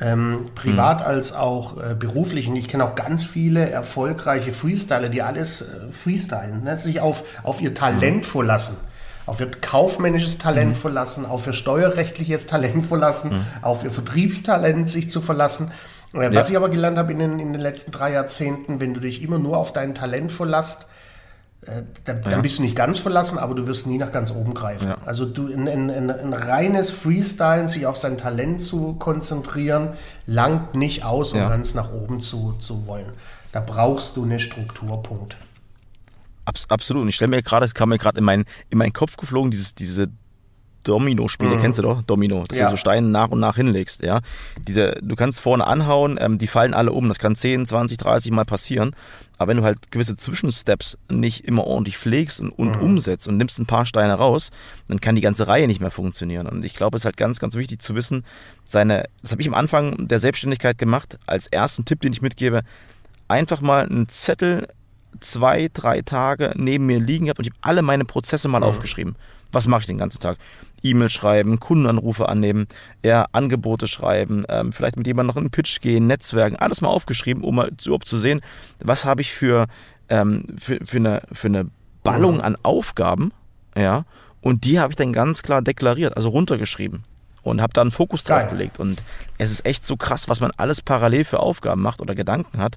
ähm, 0.00 0.50
privat 0.54 1.00
mhm. 1.00 1.06
als 1.06 1.32
auch 1.32 1.78
äh, 1.78 1.94
beruflich. 1.94 2.48
Und 2.48 2.56
ich 2.56 2.68
kenne 2.68 2.84
auch 2.84 2.94
ganz 2.94 3.24
viele 3.24 3.70
erfolgreiche 3.70 4.52
Freestyler, 4.52 5.08
die 5.08 5.22
alles 5.22 5.62
äh, 5.62 5.92
freestylen, 5.92 6.64
ne? 6.64 6.76
sich 6.76 7.00
auf, 7.00 7.22
auf 7.42 7.60
ihr 7.60 7.74
Talent 7.74 8.24
mhm. 8.24 8.28
verlassen. 8.28 8.76
Auf 9.26 9.40
ihr 9.40 9.50
kaufmännisches 9.50 10.36
Talent 10.36 10.72
mhm. 10.72 10.80
verlassen, 10.80 11.24
auf 11.24 11.46
ihr 11.46 11.54
steuerrechtliches 11.54 12.46
Talent 12.46 12.84
verlassen, 12.84 13.32
mhm. 13.32 13.46
auf 13.62 13.82
ihr 13.82 13.90
Vertriebstalent 13.90 14.90
sich 14.90 15.10
zu 15.10 15.20
verlassen. 15.20 15.70
Äh, 16.12 16.24
ja. 16.24 16.34
Was 16.34 16.50
ich 16.50 16.56
aber 16.56 16.68
gelernt 16.68 16.98
habe 16.98 17.12
in 17.12 17.18
den, 17.18 17.38
in 17.38 17.52
den 17.52 17.62
letzten 17.62 17.92
drei 17.92 18.12
Jahrzehnten, 18.12 18.80
wenn 18.80 18.94
du 18.94 19.00
dich 19.00 19.22
immer 19.22 19.38
nur 19.38 19.56
auf 19.56 19.72
dein 19.72 19.94
Talent 19.94 20.32
verlässt, 20.32 20.88
dann, 22.04 22.22
ja. 22.30 22.40
bist 22.40 22.58
du 22.58 22.62
nicht 22.62 22.76
ganz 22.76 22.98
verlassen, 22.98 23.38
aber 23.38 23.54
du 23.54 23.66
wirst 23.66 23.86
nie 23.86 23.98
nach 23.98 24.12
ganz 24.12 24.30
oben 24.30 24.54
greifen. 24.54 24.88
Ja. 24.88 24.98
Also 25.04 25.24
du 25.24 25.46
ein, 25.46 25.68
ein, 25.68 25.90
ein, 25.90 26.10
ein, 26.10 26.32
reines 26.32 26.90
Freestylen, 26.90 27.68
sich 27.68 27.86
auf 27.86 27.96
sein 27.96 28.18
Talent 28.18 28.62
zu 28.62 28.94
konzentrieren, 28.94 29.90
langt 30.26 30.74
nicht 30.74 31.04
aus, 31.04 31.32
um 31.32 31.38
ja. 31.38 31.48
ganz 31.48 31.74
nach 31.74 31.92
oben 31.92 32.20
zu, 32.20 32.54
zu 32.58 32.86
wollen. 32.86 33.12
Da 33.52 33.60
brauchst 33.60 34.16
du 34.16 34.24
eine 34.24 34.40
Strukturpunkt. 34.40 35.36
Abs 36.44 36.66
absolut. 36.68 37.02
Und 37.02 37.08
ich 37.08 37.14
stelle 37.14 37.30
mir 37.30 37.42
gerade, 37.42 37.64
es 37.64 37.74
kam 37.74 37.88
mir 37.88 37.98
gerade 37.98 38.18
in, 38.18 38.24
mein, 38.24 38.44
in 38.68 38.78
meinen 38.78 38.92
Kopf 38.92 39.16
geflogen, 39.16 39.50
dieses, 39.50 39.74
diese 39.74 40.08
Domino-Spiele, 40.84 41.56
mhm. 41.56 41.60
kennst 41.60 41.78
du 41.78 41.82
doch? 41.82 42.02
Domino, 42.02 42.44
dass 42.46 42.58
ja. 42.58 42.66
du 42.66 42.72
so 42.72 42.76
Steine 42.76 43.08
nach 43.08 43.30
und 43.30 43.40
nach 43.40 43.56
hinlegst, 43.56 44.04
ja. 44.04 44.20
Diese, 44.66 44.92
du 45.02 45.16
kannst 45.16 45.40
vorne 45.40 45.66
anhauen, 45.66 46.18
ähm, 46.20 46.38
die 46.38 46.46
fallen 46.46 46.74
alle 46.74 46.92
um. 46.92 47.08
Das 47.08 47.18
kann 47.18 47.34
10, 47.34 47.66
20, 47.66 47.98
30 47.98 48.30
Mal 48.30 48.44
passieren. 48.44 48.94
Aber 49.36 49.50
wenn 49.50 49.56
du 49.56 49.64
halt 49.64 49.90
gewisse 49.90 50.16
Zwischensteps 50.16 50.96
nicht 51.10 51.44
immer 51.44 51.64
ordentlich 51.64 51.98
pflegst 51.98 52.40
und, 52.40 52.50
und 52.50 52.76
mhm. 52.76 52.82
umsetzt 52.82 53.26
und 53.26 53.36
nimmst 53.36 53.58
ein 53.58 53.66
paar 53.66 53.84
Steine 53.84 54.14
raus, 54.14 54.50
dann 54.88 55.00
kann 55.00 55.16
die 55.16 55.20
ganze 55.20 55.48
Reihe 55.48 55.66
nicht 55.66 55.80
mehr 55.80 55.90
funktionieren. 55.90 56.46
Und 56.46 56.64
ich 56.64 56.74
glaube, 56.74 56.96
es 56.96 57.02
ist 57.02 57.06
halt 57.06 57.16
ganz, 57.16 57.40
ganz 57.40 57.56
wichtig 57.56 57.82
zu 57.82 57.94
wissen, 57.94 58.24
seine, 58.64 59.04
das 59.22 59.32
habe 59.32 59.42
ich 59.42 59.48
am 59.48 59.54
Anfang 59.54 60.06
der 60.06 60.20
Selbstständigkeit 60.20 60.78
gemacht, 60.78 61.18
als 61.26 61.48
ersten 61.48 61.84
Tipp, 61.84 62.00
den 62.00 62.12
ich 62.12 62.22
mitgebe, 62.22 62.62
einfach 63.26 63.60
mal 63.60 63.86
einen 63.86 64.08
Zettel 64.08 64.68
zwei, 65.20 65.68
drei 65.72 66.02
Tage 66.02 66.52
neben 66.56 66.86
mir 66.86 67.00
liegen 67.00 67.26
gehabt 67.26 67.38
und 67.38 67.46
ich 67.46 67.52
habe 67.52 67.60
alle 67.62 67.82
meine 67.82 68.04
Prozesse 68.04 68.48
mal 68.48 68.60
mhm. 68.60 68.64
aufgeschrieben. 68.64 69.16
Was 69.54 69.66
mache 69.66 69.82
ich 69.82 69.86
den 69.86 69.98
ganzen 69.98 70.20
Tag? 70.20 70.38
E-Mail 70.82 71.08
schreiben, 71.08 71.60
Kundenanrufe 71.60 72.28
annehmen, 72.28 72.66
ja, 73.02 73.26
Angebote 73.32 73.86
schreiben, 73.86 74.44
ähm, 74.48 74.72
vielleicht 74.72 74.96
mit 74.96 75.06
jemandem 75.06 75.28
noch 75.28 75.36
in 75.36 75.44
einen 75.44 75.50
Pitch 75.50 75.80
gehen, 75.80 76.06
Netzwerken, 76.06 76.56
alles 76.56 76.82
mal 76.82 76.88
aufgeschrieben, 76.88 77.42
um 77.42 77.54
mal 77.56 77.70
überhaupt 77.84 78.06
zu 78.06 78.18
sehen, 78.18 78.42
was 78.80 79.06
habe 79.06 79.22
ich 79.22 79.32
für, 79.32 79.66
ähm, 80.10 80.44
für, 80.58 80.78
für, 80.84 80.98
eine, 80.98 81.22
für 81.32 81.48
eine 81.48 81.70
Ballung 82.02 82.42
an 82.42 82.56
Aufgaben, 82.62 83.32
ja, 83.74 84.04
und 84.42 84.64
die 84.64 84.78
habe 84.78 84.92
ich 84.92 84.96
dann 84.96 85.14
ganz 85.14 85.42
klar 85.42 85.62
deklariert, 85.62 86.18
also 86.18 86.28
runtergeschrieben 86.28 87.02
und 87.44 87.60
habe 87.60 87.72
da 87.72 87.80
einen 87.80 87.90
Fokus 87.90 88.24
drauf 88.24 88.40
Geil. 88.40 88.50
gelegt. 88.50 88.78
Und 88.78 89.02
es 89.38 89.50
ist 89.50 89.64
echt 89.64 89.86
so 89.86 89.96
krass, 89.96 90.28
was 90.28 90.40
man 90.40 90.50
alles 90.56 90.82
parallel 90.82 91.24
für 91.24 91.40
Aufgaben 91.40 91.82
macht 91.82 92.02
oder 92.02 92.14
Gedanken 92.14 92.58
hat. 92.58 92.76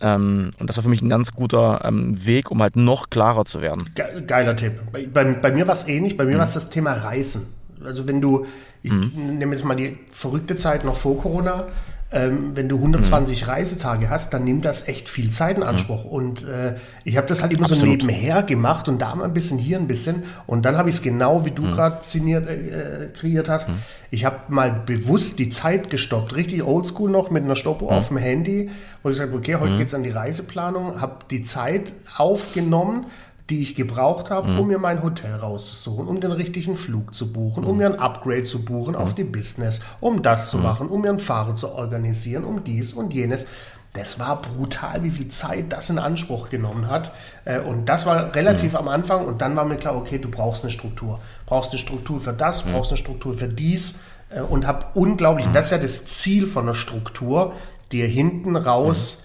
Ähm, 0.00 0.50
und 0.58 0.68
das 0.68 0.76
war 0.76 0.82
für 0.82 0.90
mich 0.90 1.02
ein 1.02 1.08
ganz 1.08 1.32
guter 1.32 1.84
ähm, 1.84 2.24
Weg, 2.26 2.50
um 2.50 2.62
halt 2.62 2.76
noch 2.76 3.10
klarer 3.10 3.44
zu 3.44 3.60
werden. 3.60 3.90
Geiler 4.26 4.56
Tipp. 4.56 4.80
Bei, 4.92 5.06
bei, 5.06 5.24
bei 5.34 5.52
mir 5.52 5.66
war 5.66 5.74
es 5.74 5.88
ähnlich. 5.88 6.16
Bei 6.16 6.24
mir 6.24 6.34
mhm. 6.34 6.38
war 6.38 6.46
es 6.46 6.54
das 6.54 6.70
Thema 6.70 6.92
Reisen. 6.92 7.46
Also 7.84 8.06
wenn 8.06 8.20
du, 8.20 8.46
ich 8.82 8.92
mhm. 8.92 9.38
nehme 9.38 9.54
jetzt 9.54 9.64
mal 9.64 9.74
die 9.74 9.98
verrückte 10.12 10.56
Zeit 10.56 10.84
noch 10.84 10.96
vor 10.96 11.20
Corona, 11.20 11.66
ähm, 12.10 12.52
wenn 12.54 12.70
du 12.70 12.76
120 12.76 13.42
mhm. 13.42 13.50
Reisetage 13.50 14.08
hast, 14.08 14.32
dann 14.32 14.44
nimmt 14.44 14.64
das 14.64 14.88
echt 14.88 15.10
viel 15.10 15.30
Zeit 15.30 15.58
in 15.58 15.62
Anspruch. 15.62 16.04
Mhm. 16.04 16.10
Und 16.10 16.42
äh, 16.44 16.76
ich 17.04 17.18
habe 17.18 17.26
das 17.26 17.42
halt 17.42 17.52
immer 17.52 17.64
Absolut. 17.64 17.80
so 17.80 17.86
nebenher 17.86 18.42
gemacht 18.42 18.88
und 18.88 19.02
da 19.02 19.14
mal 19.14 19.24
ein 19.24 19.34
bisschen, 19.34 19.58
hier 19.58 19.78
ein 19.78 19.86
bisschen. 19.86 20.22
Und 20.46 20.64
dann 20.64 20.78
habe 20.78 20.88
ich 20.88 20.96
es 20.96 21.02
genau, 21.02 21.44
wie 21.44 21.50
du 21.50 21.62
mhm. 21.62 21.72
gerade 21.72 22.00
äh, 22.14 22.34
äh, 22.34 23.08
kreiert 23.08 23.50
hast. 23.50 23.68
Mhm. 23.68 23.82
Ich 24.10 24.24
habe 24.24 24.36
mal 24.48 24.70
bewusst 24.86 25.38
die 25.38 25.50
Zeit 25.50 25.90
gestoppt, 25.90 26.34
richtig 26.34 26.64
oldschool 26.64 27.10
noch 27.10 27.30
mit 27.30 27.44
einer 27.44 27.56
Stoppuhr 27.56 27.92
mhm. 27.92 27.98
auf 27.98 28.08
dem 28.08 28.16
Handy, 28.16 28.70
wo 29.02 29.10
ich 29.10 29.18
gesagt 29.18 29.34
okay, 29.34 29.56
heute 29.56 29.72
mhm. 29.72 29.78
geht 29.78 29.88
es 29.88 29.94
an 29.94 30.02
die 30.02 30.10
Reiseplanung, 30.10 31.02
habe 31.02 31.26
die 31.30 31.42
Zeit 31.42 31.92
aufgenommen, 32.16 33.04
die 33.50 33.62
ich 33.62 33.74
gebraucht 33.74 34.30
habe, 34.30 34.50
mhm. 34.50 34.58
um 34.58 34.66
mir 34.68 34.78
mein 34.78 35.02
Hotel 35.02 35.34
rauszusuchen, 35.34 36.06
um 36.06 36.20
den 36.20 36.32
richtigen 36.32 36.76
Flug 36.76 37.14
zu 37.14 37.32
buchen, 37.32 37.64
um 37.64 37.72
mhm. 37.72 37.78
mir 37.78 37.86
ein 37.86 37.98
Upgrade 37.98 38.42
zu 38.42 38.64
buchen 38.64 38.92
mhm. 38.92 39.00
auf 39.00 39.14
die 39.14 39.24
Business, 39.24 39.80
um 40.00 40.22
das 40.22 40.50
zu 40.50 40.58
mhm. 40.58 40.62
machen, 40.64 40.88
um 40.88 41.00
mir 41.00 41.10
einen 41.10 41.18
Fahrer 41.18 41.54
zu 41.54 41.72
organisieren, 41.72 42.44
um 42.44 42.64
dies 42.64 42.92
und 42.92 43.14
jenes. 43.14 43.46
Das 43.94 44.20
war 44.20 44.42
brutal, 44.42 45.02
wie 45.02 45.10
viel 45.10 45.28
Zeit 45.28 45.72
das 45.72 45.88
in 45.88 45.98
Anspruch 45.98 46.50
genommen 46.50 46.88
hat. 46.88 47.10
Äh, 47.46 47.60
und 47.60 47.88
das 47.88 48.04
war 48.04 48.34
relativ 48.34 48.72
mhm. 48.72 48.78
am 48.78 48.88
Anfang. 48.88 49.24
Und 49.24 49.40
dann 49.40 49.56
war 49.56 49.64
mir 49.64 49.76
klar, 49.76 49.96
okay, 49.96 50.18
du 50.18 50.30
brauchst 50.30 50.62
eine 50.62 50.70
Struktur. 50.70 51.20
Brauchst 51.46 51.70
eine 51.72 51.78
Struktur 51.78 52.20
für 52.20 52.34
das, 52.34 52.64
mhm. 52.64 52.72
brauchst 52.72 52.90
eine 52.90 52.98
Struktur 52.98 53.36
für 53.38 53.48
dies. 53.48 54.00
äh, 54.28 54.40
und 54.40 54.66
habe 54.66 54.86
unglaublich, 54.94 55.46
das 55.54 55.66
ist 55.66 55.72
ja 55.72 55.78
das 55.78 56.06
Ziel 56.06 56.46
von 56.46 56.64
einer 56.64 56.74
Struktur, 56.74 57.54
dir 57.90 58.06
hinten 58.06 58.56
raus. 58.56 59.24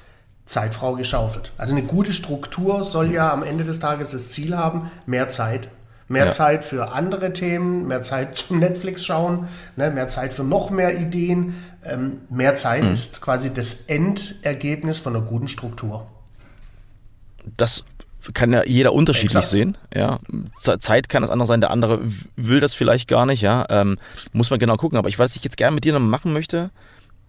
Zeitfrau 0.53 0.95
geschaufelt. 0.95 1.51
Also 1.57 1.73
eine 1.73 1.83
gute 1.83 2.13
Struktur 2.13 2.83
soll 2.83 3.11
ja 3.11 3.33
am 3.33 3.43
Ende 3.43 3.63
des 3.63 3.79
Tages 3.79 4.11
das 4.11 4.29
Ziel 4.29 4.55
haben, 4.55 4.91
mehr 5.05 5.29
Zeit. 5.29 5.67
Mehr 6.07 6.25
ja. 6.25 6.31
Zeit 6.31 6.63
für 6.63 6.91
andere 6.91 7.33
Themen, 7.33 7.87
mehr 7.87 8.03
Zeit 8.03 8.37
zum 8.37 8.59
Netflix 8.59 9.03
schauen, 9.03 9.47
ne, 9.75 9.89
mehr 9.89 10.07
Zeit 10.07 10.33
für 10.33 10.43
noch 10.43 10.69
mehr 10.69 10.99
Ideen. 10.99 11.55
Ähm, 11.83 12.21
mehr 12.29 12.55
Zeit 12.55 12.83
mhm. 12.83 12.91
ist 12.91 13.21
quasi 13.21 13.53
das 13.53 13.85
Endergebnis 13.87 14.99
von 14.99 15.15
einer 15.15 15.25
guten 15.25 15.47
Struktur. 15.47 16.07
Das 17.57 17.83
kann 18.33 18.53
ja 18.53 18.63
jeder 18.63 18.93
unterschiedlich 18.93 19.35
Exakt. 19.35 19.51
sehen. 19.51 19.77
Ja, 19.93 20.19
Zeit 20.79 21.09
kann 21.09 21.23
das 21.23 21.31
andere 21.31 21.47
sein, 21.47 21.59
der 21.59 21.71
andere 21.71 21.99
will 22.37 22.61
das 22.61 22.73
vielleicht 22.73 23.09
gar 23.09 23.25
nicht. 23.25 23.41
Ja, 23.41 23.65
ähm, 23.69 23.97
muss 24.31 24.49
man 24.49 24.59
genau 24.59 24.77
gucken. 24.77 24.97
Aber 24.97 25.09
ich, 25.09 25.19
was 25.19 25.35
ich 25.35 25.43
jetzt 25.43 25.57
gerne 25.57 25.75
mit 25.75 25.83
dir 25.83 25.91
noch 25.91 25.99
machen 25.99 26.31
möchte, 26.31 26.69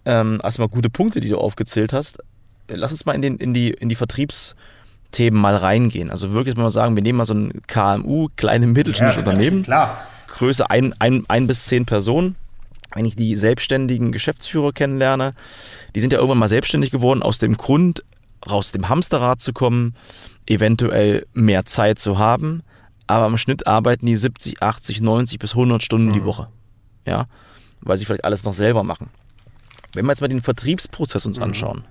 ähm, 0.05 0.39
erstmal 0.41 0.69
gute 0.69 0.89
Punkte, 0.89 1.19
die 1.19 1.29
du 1.29 1.37
aufgezählt 1.37 1.91
hast. 1.91 2.19
Lass 2.67 2.91
uns 2.91 3.05
mal 3.05 3.13
in, 3.13 3.21
den, 3.21 3.37
in, 3.37 3.53
die, 3.53 3.69
in 3.71 3.89
die 3.89 3.95
Vertriebsthemen 3.95 5.39
mal 5.39 5.55
reingehen. 5.55 6.09
Also 6.09 6.33
wirklich 6.33 6.55
mal 6.55 6.69
sagen, 6.69 6.95
wir 6.95 7.03
nehmen 7.03 7.17
mal 7.17 7.25
so 7.25 7.33
ein 7.33 7.61
KMU, 7.67 8.29
kleine 8.35 8.67
mittelständische 8.67 9.19
ja, 9.19 9.25
Unternehmen, 9.25 9.63
klar. 9.63 9.97
Größe 10.27 10.69
ein, 10.69 10.93
ein, 10.99 11.23
ein 11.27 11.47
bis 11.47 11.65
zehn 11.65 11.85
Personen. 11.85 12.35
Wenn 12.93 13.05
ich 13.05 13.15
die 13.15 13.35
selbstständigen 13.35 14.11
Geschäftsführer 14.11 14.71
kennenlerne, 14.71 15.33
die 15.95 15.99
sind 15.99 16.13
ja 16.13 16.19
irgendwann 16.19 16.37
mal 16.37 16.47
selbstständig 16.47 16.91
geworden, 16.91 17.23
aus 17.23 17.39
dem 17.39 17.57
Grund, 17.57 18.03
raus 18.49 18.71
dem 18.71 18.89
Hamsterrad 18.89 19.41
zu 19.41 19.53
kommen, 19.53 19.95
eventuell 20.47 21.25
mehr 21.33 21.65
Zeit 21.65 21.99
zu 21.99 22.17
haben, 22.17 22.63
aber 23.07 23.27
im 23.27 23.37
Schnitt 23.37 23.67
arbeiten 23.67 24.05
die 24.05 24.15
70, 24.15 24.61
80, 24.61 25.01
90 25.01 25.39
bis 25.39 25.51
100 25.51 25.83
Stunden 25.83 26.09
mhm. 26.09 26.13
die 26.13 26.23
Woche. 26.23 26.47
Ja, 27.05 27.27
weil 27.81 27.97
sie 27.97 28.05
vielleicht 28.05 28.25
alles 28.25 28.43
noch 28.43 28.53
selber 28.53 28.83
machen. 28.83 29.09
Wenn 29.93 30.05
wir 30.05 30.11
jetzt 30.11 30.21
mal 30.21 30.27
den 30.27 30.41
Vertriebsprozess 30.41 31.25
uns 31.25 31.37
mhm. 31.37 31.43
anschauen, 31.43 31.83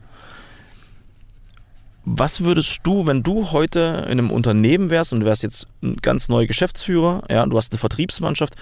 was 2.05 2.43
würdest 2.43 2.81
du, 2.83 3.07
wenn 3.07 3.23
du 3.23 3.51
heute 3.53 4.05
in 4.07 4.19
einem 4.19 4.31
Unternehmen 4.31 4.91
wärst 4.91 5.13
und 5.13 5.21
du 5.21 5.27
wärst 5.27 5.43
jetzt 5.43 5.67
ein 5.83 5.97
ganz 5.97 6.29
neuer 6.29 6.47
Geschäftsführer, 6.47 7.25
ja, 7.31 7.43
und 7.43 7.51
du 7.51 7.57
hast 7.57 7.73
eine 7.73 7.79
Vertriebsmannschaft, 7.79 8.55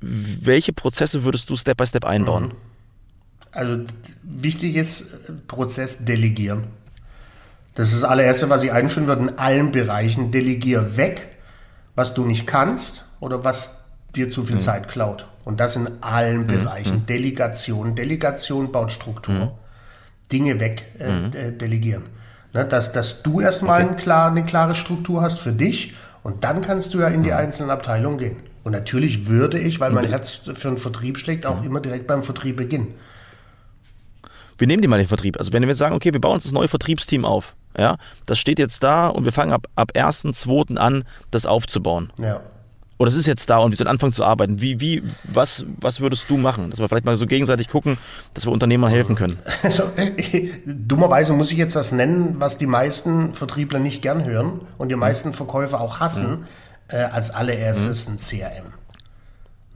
welche 0.00 0.72
Prozesse 0.72 1.24
würdest 1.24 1.48
du 1.48 1.56
Step 1.56 1.78
by 1.78 1.86
Step 1.86 2.04
einbauen? 2.04 2.44
Mhm. 2.44 2.52
Also 3.52 3.84
wichtig 4.22 4.76
ist 4.76 5.46
Prozess 5.46 6.04
delegieren. 6.04 6.64
Das 7.74 7.92
ist 7.92 8.02
das 8.02 8.10
allererste, 8.10 8.50
was 8.50 8.62
ich 8.62 8.72
einführen 8.72 9.06
würde 9.06 9.22
in 9.22 9.38
allen 9.38 9.72
Bereichen. 9.72 10.30
Delegier 10.30 10.96
weg, 10.96 11.28
was 11.94 12.14
du 12.14 12.24
nicht 12.24 12.46
kannst 12.46 13.06
oder 13.20 13.44
was 13.44 13.84
dir 14.14 14.30
zu 14.30 14.44
viel 14.44 14.56
mhm. 14.56 14.60
Zeit 14.60 14.88
klaut. 14.88 15.26
Und 15.44 15.60
das 15.60 15.76
in 15.76 15.88
allen 16.02 16.42
mhm. 16.42 16.46
Bereichen. 16.46 16.98
Mhm. 16.98 17.06
Delegation. 17.06 17.94
Delegation 17.94 18.72
baut 18.72 18.92
Struktur. 18.92 19.34
Mhm. 19.34 19.50
Dinge 20.32 20.60
weg 20.60 20.86
äh, 20.98 21.12
mhm. 21.12 21.58
delegieren. 21.58 22.04
Ne, 22.54 22.64
dass, 22.64 22.92
dass 22.92 23.22
du 23.22 23.40
erstmal 23.40 23.82
okay. 23.82 23.90
ein 23.90 23.96
klar, 23.96 24.30
eine 24.30 24.44
klare 24.44 24.76
Struktur 24.76 25.22
hast 25.22 25.40
für 25.40 25.52
dich 25.52 25.94
und 26.22 26.44
dann 26.44 26.62
kannst 26.62 26.94
du 26.94 27.00
ja 27.00 27.08
in 27.08 27.24
die 27.24 27.30
mhm. 27.30 27.36
einzelnen 27.36 27.70
Abteilungen 27.70 28.16
gehen. 28.16 28.36
Und 28.62 28.72
natürlich 28.72 29.26
würde 29.26 29.58
ich, 29.58 29.80
weil 29.80 29.90
mein 29.90 30.06
Herz 30.06 30.40
für 30.54 30.68
einen 30.68 30.78
Vertrieb 30.78 31.18
schlägt, 31.18 31.44
auch 31.44 31.62
immer 31.64 31.80
direkt 31.80 32.06
beim 32.06 32.22
Vertrieb 32.22 32.56
beginnen. 32.56 32.94
Wir 34.56 34.68
nehmen 34.68 34.80
die 34.80 34.88
mal 34.88 34.98
den 34.98 35.08
Vertrieb. 35.08 35.36
Also 35.36 35.52
wenn 35.52 35.62
wir 35.62 35.68
jetzt 35.68 35.78
sagen, 35.78 35.94
okay, 35.94 36.12
wir 36.12 36.20
bauen 36.20 36.34
uns 36.34 36.44
das 36.44 36.52
neue 36.52 36.68
Vertriebsteam 36.68 37.24
auf, 37.24 37.56
ja, 37.76 37.96
das 38.24 38.38
steht 38.38 38.60
jetzt 38.60 38.82
da 38.82 39.08
und 39.08 39.24
wir 39.24 39.32
fangen 39.32 39.52
ab, 39.52 39.66
ab 39.74 39.90
1.2. 39.94 40.76
an, 40.76 41.04
das 41.30 41.44
aufzubauen. 41.44 42.12
Ja. 42.18 42.40
Oder 42.98 43.08
es 43.08 43.16
ist 43.16 43.26
jetzt 43.26 43.50
da 43.50 43.58
und 43.58 43.70
wir 43.70 43.76
sollen 43.76 43.88
anfangen 43.88 44.12
zu 44.12 44.24
arbeiten. 44.24 44.60
Wie, 44.60 44.80
wie, 44.80 45.02
was, 45.24 45.66
was 45.80 46.00
würdest 46.00 46.30
du 46.30 46.36
machen? 46.36 46.70
Dass 46.70 46.78
wir 46.78 46.88
vielleicht 46.88 47.04
mal 47.04 47.16
so 47.16 47.26
gegenseitig 47.26 47.68
gucken, 47.68 47.98
dass 48.34 48.46
wir 48.46 48.52
Unternehmern 48.52 48.90
helfen 48.90 49.16
können. 49.16 49.38
Also, 49.62 49.84
dummerweise 50.66 51.32
muss 51.32 51.50
ich 51.50 51.58
jetzt 51.58 51.74
das 51.74 51.90
nennen, 51.90 52.36
was 52.38 52.58
die 52.58 52.66
meisten 52.66 53.34
Vertriebler 53.34 53.80
nicht 53.80 54.00
gern 54.00 54.24
hören 54.24 54.60
und 54.78 54.90
die 54.90 54.96
meisten 54.96 55.32
Verkäufer 55.32 55.80
auch 55.80 55.98
hassen, 55.98 56.30
mhm. 56.30 56.44
äh, 56.88 56.96
als 56.98 57.30
allererstes 57.30 58.08
mhm. 58.08 58.14
ein 58.14 58.18
CRM. 58.20 58.66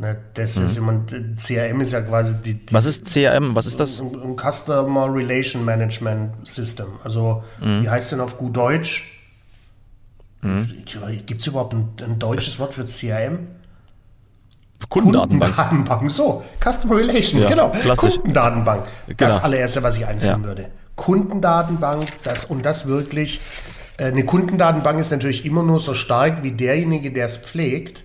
Ne, 0.01 0.17
das 0.35 0.61
mhm. 0.61 0.67
ist 0.67 0.77
immer, 0.77 1.01
CRM 1.37 1.81
ist 1.81 1.93
ja 1.93 2.01
quasi 2.03 2.37
die, 2.37 2.55
die, 2.55 2.73
Was 2.73 2.85
ist 2.85 3.07
CRM? 3.07 3.57
Was 3.57 3.67
ist 3.67 3.81
das? 3.81 4.01
Ein, 4.01 4.15
ein 4.23 4.37
Customer 4.37 5.13
Relation 5.13 5.65
Management 5.65 6.47
System. 6.47 6.87
Also, 7.03 7.43
mhm. 7.61 7.83
wie 7.83 7.91
heißt 7.91 8.13
denn 8.13 8.21
auf 8.21 8.39
gut 8.39 8.57
Deutsch? 8.57 9.18
Mhm. 10.43 10.85
Gibt 11.27 11.41
es 11.41 11.47
überhaupt 11.47 11.75
ein, 11.75 11.89
ein, 12.03 12.19
deutsches 12.19 12.59
Wort 12.59 12.75
für 12.75 12.85
CRM? 12.85 13.49
Kundendatenbank. 14.89 15.57
Kundendatenbank, 15.57 16.11
so. 16.11 16.45
Customer 16.63 16.97
Relation, 16.97 17.43
ja, 17.43 17.49
genau. 17.49 17.71
Klassisch. 17.71 18.15
Kundendatenbank. 18.15 18.85
Genau. 19.07 19.17
Das 19.19 19.43
allererste, 19.43 19.83
was 19.83 19.97
ich 19.97 20.07
einführen 20.07 20.43
ja. 20.43 20.47
würde. 20.47 20.71
Kundendatenbank, 20.95 22.09
das 22.23 22.45
und 22.45 22.65
das 22.65 22.87
wirklich. 22.87 23.41
Äh, 23.97 24.07
eine 24.07 24.25
Kundendatenbank 24.25 25.01
ist 25.01 25.11
natürlich 25.11 25.45
immer 25.45 25.63
nur 25.63 25.81
so 25.81 25.95
stark 25.95 26.43
wie 26.43 26.53
derjenige, 26.53 27.11
der 27.11 27.27
es 27.27 27.39
pflegt. 27.39 28.05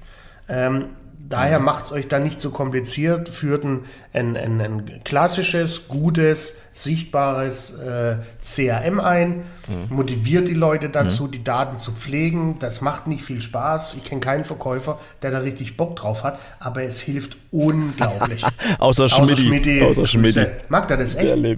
Ähm, 0.49 0.85
Daher 1.29 1.59
mhm. 1.59 1.65
macht 1.65 1.85
es 1.85 1.91
euch 1.93 2.07
dann 2.09 2.23
nicht 2.23 2.41
so 2.41 2.49
kompliziert, 2.49 3.29
führt 3.29 3.63
ein, 3.63 3.85
ein, 4.11 4.35
ein, 4.35 4.59
ein 4.59 5.01
klassisches, 5.05 5.87
gutes, 5.87 6.61
sichtbares 6.73 7.79
äh, 7.79 8.17
CRM 8.43 8.99
ein, 8.99 9.43
mhm. 9.67 9.95
motiviert 9.95 10.49
die 10.49 10.53
Leute 10.53 10.89
dazu, 10.89 11.25
mhm. 11.25 11.31
die 11.31 11.43
Daten 11.43 11.79
zu 11.79 11.93
pflegen. 11.93 12.57
Das 12.59 12.81
macht 12.81 13.07
nicht 13.07 13.23
viel 13.23 13.39
Spaß. 13.39 13.93
Ich 13.95 14.03
kenne 14.03 14.19
keinen 14.19 14.43
Verkäufer, 14.43 14.99
der 15.21 15.31
da 15.31 15.39
richtig 15.39 15.77
Bock 15.77 15.95
drauf 15.95 16.23
hat, 16.23 16.39
aber 16.59 16.83
es 16.83 16.99
hilft 16.99 17.37
unglaublich. 17.51 18.43
Außer 18.79 19.07
Schmidti. 19.07 19.81
Außer 19.81 20.05
Schmidti. 20.05 20.45
Mag 20.67 20.89
der 20.89 20.97
das 20.97 21.15
echt? 21.15 21.41
Der 21.41 21.57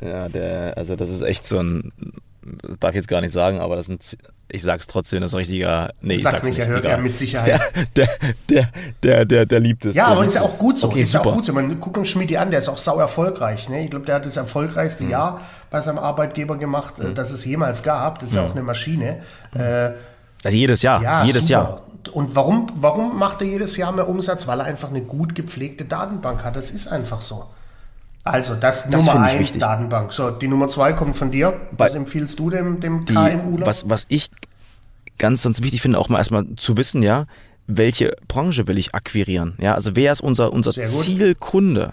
ja, 0.00 0.28
der, 0.28 0.76
also 0.76 0.94
das 0.94 1.08
ist 1.08 1.22
echt 1.22 1.46
so 1.46 1.58
ein 1.58 1.92
das 2.62 2.78
darf 2.78 2.90
ich 2.90 2.96
jetzt 2.96 3.08
gar 3.08 3.20
nicht 3.20 3.32
sagen, 3.32 3.60
aber 3.60 3.76
das 3.76 3.86
sind, 3.86 4.16
ich 4.48 4.62
sag's 4.62 4.86
trotzdem, 4.86 5.20
das 5.20 5.30
ist 5.30 5.34
ein 5.34 5.38
richtiger, 5.38 5.92
nee, 6.00 6.14
ich 6.14 6.22
sag's, 6.22 6.42
sag's 6.42 6.48
nicht, 6.48 6.58
er 6.58 6.66
hört 6.66 6.84
ja 6.84 6.96
mit 6.96 7.16
Sicherheit. 7.16 7.60
Der, 7.96 8.08
der, 8.48 8.68
der, 9.02 9.24
der, 9.24 9.46
der 9.46 9.60
liebt 9.60 9.84
es. 9.84 9.96
Ja, 9.96 10.06
aber 10.06 10.24
ist 10.24 10.34
ja 10.34 10.42
auch 10.42 10.58
gut 10.58 10.78
so, 10.78 10.88
okay, 10.88 11.00
ist 11.00 11.12
super. 11.12 11.30
auch 11.30 11.34
gut 11.34 11.44
so. 11.44 11.52
Man 11.52 11.80
guckt 11.80 11.96
uns 11.96 12.08
Schmidt 12.08 12.36
an, 12.36 12.50
der 12.50 12.60
ist 12.60 12.68
auch 12.68 12.78
sau 12.78 12.98
erfolgreich, 12.98 13.68
ne? 13.68 13.84
Ich 13.84 13.90
glaube, 13.90 14.06
der 14.06 14.16
hat 14.16 14.26
das 14.26 14.36
erfolgreichste 14.36 15.04
mhm. 15.04 15.10
Jahr 15.10 15.40
bei 15.70 15.80
seinem 15.80 15.98
Arbeitgeber 15.98 16.56
gemacht, 16.56 16.98
mhm. 16.98 17.14
das 17.14 17.30
es 17.30 17.44
jemals 17.44 17.82
gab. 17.82 18.18
Das 18.20 18.30
ist 18.30 18.34
ja 18.34 18.42
mhm. 18.42 18.48
auch 18.48 18.54
eine 18.54 18.62
Maschine. 18.62 19.20
Mhm. 19.52 19.60
Äh, 19.60 19.92
also 20.44 20.56
jedes 20.56 20.82
Jahr, 20.82 21.02
ja, 21.02 21.24
jedes 21.24 21.48
super. 21.48 21.60
Jahr. 21.60 21.82
Und 22.12 22.36
warum, 22.36 22.68
warum 22.76 23.18
macht 23.18 23.40
er 23.40 23.48
jedes 23.48 23.76
Jahr 23.76 23.92
mehr 23.92 24.08
Umsatz? 24.08 24.46
Weil 24.46 24.60
er 24.60 24.66
einfach 24.66 24.90
eine 24.90 25.02
gut 25.02 25.34
gepflegte 25.34 25.84
Datenbank 25.84 26.44
hat. 26.44 26.54
Das 26.54 26.70
ist 26.70 26.86
einfach 26.86 27.20
so. 27.20 27.46
Also 28.26 28.56
das, 28.56 28.90
das 28.90 29.06
Nummer 29.06 29.20
1 29.20 29.56
Datenbank. 29.58 30.12
So, 30.12 30.30
die 30.30 30.48
Nummer 30.48 30.66
2 30.66 30.94
kommt 30.94 31.16
von 31.16 31.30
dir. 31.30 31.60
Was 31.70 31.92
Bei, 31.92 31.98
empfiehlst 31.98 32.36
du 32.40 32.50
dem, 32.50 32.80
dem 32.80 33.04
KMU? 33.04 33.58
Was, 33.60 33.88
was 33.88 34.04
ich 34.08 34.30
ganz, 35.16 35.44
ganz 35.44 35.62
wichtig 35.62 35.80
finde, 35.80 36.00
auch 36.00 36.08
mal 36.08 36.18
erstmal 36.18 36.44
zu 36.56 36.76
wissen, 36.76 37.04
ja, 37.04 37.26
welche 37.68 38.16
Branche 38.26 38.66
will 38.66 38.78
ich 38.78 38.96
akquirieren? 38.96 39.54
Ja, 39.60 39.74
also 39.74 39.94
wer 39.94 40.10
ist 40.10 40.20
unser, 40.20 40.52
unser 40.52 40.72
Zielkunde? 40.72 41.92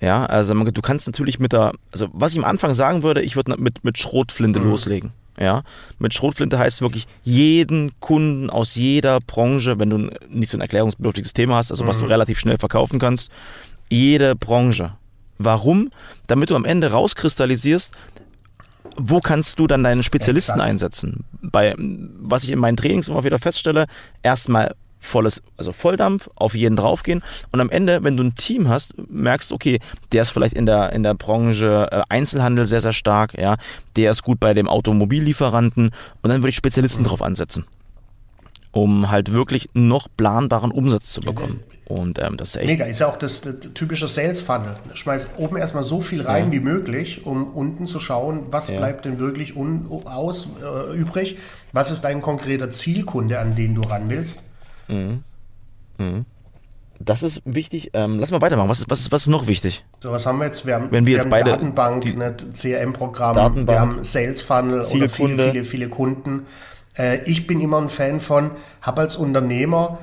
Ja, 0.00 0.24
also 0.24 0.54
du 0.54 0.80
kannst 0.80 1.06
natürlich 1.06 1.38
mit 1.38 1.52
der, 1.52 1.72
also 1.92 2.08
was 2.14 2.32
ich 2.32 2.38
am 2.38 2.46
Anfang 2.46 2.72
sagen 2.72 3.02
würde, 3.02 3.20
ich 3.20 3.36
würde 3.36 3.54
mit, 3.58 3.84
mit 3.84 3.98
Schrotflinte 3.98 4.60
mhm. 4.60 4.70
loslegen. 4.70 5.12
Ja, 5.38 5.62
mit 5.98 6.14
Schrotflinte 6.14 6.58
heißt 6.58 6.80
wirklich 6.80 7.06
jeden 7.22 7.92
Kunden 8.00 8.48
aus 8.48 8.76
jeder 8.76 9.20
Branche, 9.20 9.78
wenn 9.78 9.90
du 9.90 10.10
nicht 10.30 10.50
so 10.50 10.56
ein 10.56 10.62
erklärungsbedürftiges 10.62 11.34
Thema 11.34 11.56
hast, 11.56 11.70
also 11.70 11.84
mhm. 11.84 11.88
was 11.88 11.98
du 11.98 12.04
mhm. 12.04 12.12
relativ 12.12 12.38
schnell 12.38 12.56
verkaufen 12.56 12.98
kannst, 12.98 13.30
jede 13.90 14.34
Branche 14.36 14.94
Warum? 15.42 15.90
Damit 16.26 16.50
du 16.50 16.56
am 16.56 16.66
Ende 16.66 16.92
rauskristallisierst, 16.92 17.92
wo 18.96 19.20
kannst 19.20 19.58
du 19.58 19.66
dann 19.66 19.82
deine 19.82 20.02
Spezialisten 20.02 20.52
Exakt. 20.52 20.68
einsetzen? 20.68 21.24
Bei, 21.40 21.74
was 21.78 22.44
ich 22.44 22.50
in 22.50 22.58
meinen 22.58 22.76
Trainings 22.76 23.08
immer 23.08 23.24
wieder 23.24 23.38
feststelle, 23.38 23.86
erstmal 24.22 24.74
volles, 24.98 25.42
also 25.56 25.72
Volldampf, 25.72 26.28
auf 26.34 26.54
jeden 26.54 26.76
draufgehen. 26.76 27.22
Und 27.52 27.60
am 27.60 27.70
Ende, 27.70 28.04
wenn 28.04 28.18
du 28.18 28.22
ein 28.22 28.34
Team 28.34 28.68
hast, 28.68 28.94
merkst, 29.10 29.50
okay, 29.50 29.80
der 30.12 30.22
ist 30.22 30.30
vielleicht 30.30 30.54
in 30.54 30.66
der, 30.66 30.92
in 30.92 31.02
der 31.02 31.14
Branche 31.14 31.88
äh, 31.90 32.02
Einzelhandel 32.10 32.66
sehr, 32.66 32.82
sehr 32.82 32.92
stark, 32.92 33.38
ja, 33.38 33.56
der 33.96 34.10
ist 34.10 34.22
gut 34.22 34.38
bei 34.40 34.52
dem 34.52 34.68
Automobillieferanten 34.68 35.86
und 36.20 36.28
dann 36.30 36.42
würde 36.42 36.50
ich 36.50 36.56
Spezialisten 36.56 37.02
mhm. 37.02 37.06
drauf 37.06 37.22
ansetzen, 37.22 37.64
um 38.72 39.10
halt 39.10 39.32
wirklich 39.32 39.70
noch 39.74 40.08
planbaren 40.16 40.70
Umsatz 40.70 41.10
zu 41.10 41.20
bekommen. 41.20 41.60
Und 41.90 42.22
ähm, 42.22 42.36
das 42.36 42.50
ist 42.50 42.56
echt. 42.56 42.66
Mega, 42.68 42.84
ist 42.84 43.00
ja 43.00 43.08
auch 43.08 43.16
das, 43.16 43.40
das 43.40 43.56
typische 43.74 44.06
Sales 44.06 44.40
Funnel. 44.40 44.76
Schmeiß 44.94 45.30
oben 45.38 45.56
erstmal 45.56 45.82
so 45.82 46.00
viel 46.00 46.22
rein 46.22 46.46
ja. 46.46 46.52
wie 46.52 46.60
möglich, 46.60 47.26
um 47.26 47.48
unten 47.48 47.88
zu 47.88 47.98
schauen, 47.98 48.44
was 48.50 48.68
ja. 48.68 48.78
bleibt 48.78 49.06
denn 49.06 49.18
wirklich 49.18 49.56
un, 49.56 49.86
aus, 50.04 50.50
äh, 50.62 50.96
übrig. 50.96 51.38
Was 51.72 51.90
ist 51.90 52.02
dein 52.02 52.20
konkreter 52.20 52.70
Zielkunde, 52.70 53.40
an 53.40 53.56
den 53.56 53.74
du 53.74 53.82
ran 53.82 54.08
willst? 54.08 54.44
Mhm. 54.86 55.24
Mhm. 55.98 56.26
Das 57.00 57.24
ist 57.24 57.42
wichtig. 57.44 57.90
Ähm, 57.94 58.20
lass 58.20 58.30
mal 58.30 58.40
weitermachen. 58.40 58.68
Was 58.68 58.80
ist, 58.80 58.90
was, 58.90 59.00
ist, 59.00 59.10
was 59.10 59.22
ist 59.22 59.28
noch 59.28 59.48
wichtig? 59.48 59.84
So, 59.98 60.12
was 60.12 60.26
haben 60.26 60.38
wir 60.38 60.44
jetzt? 60.44 60.66
Wir 60.66 60.74
haben, 60.74 60.92
Wenn 60.92 61.06
wir, 61.06 61.12
wir 61.12 61.14
jetzt 61.14 61.24
haben 61.24 61.30
beide 61.30 61.50
Datenbank, 61.50 62.16
ne, 62.16 62.36
CRM-Programm, 62.54 63.66
wir 63.66 63.80
haben 63.80 64.04
Sales 64.04 64.42
Funnel 64.42 64.82
oder 64.82 65.08
viele, 65.08 65.08
viele, 65.08 65.64
viele 65.64 65.88
Kunden. 65.88 66.46
Äh, 66.96 67.22
ich 67.24 67.46
bin 67.46 67.60
immer 67.60 67.80
ein 67.80 67.90
Fan 67.90 68.20
von, 68.20 68.52
habe 68.82 69.02
als 69.02 69.16
Unternehmer 69.16 69.98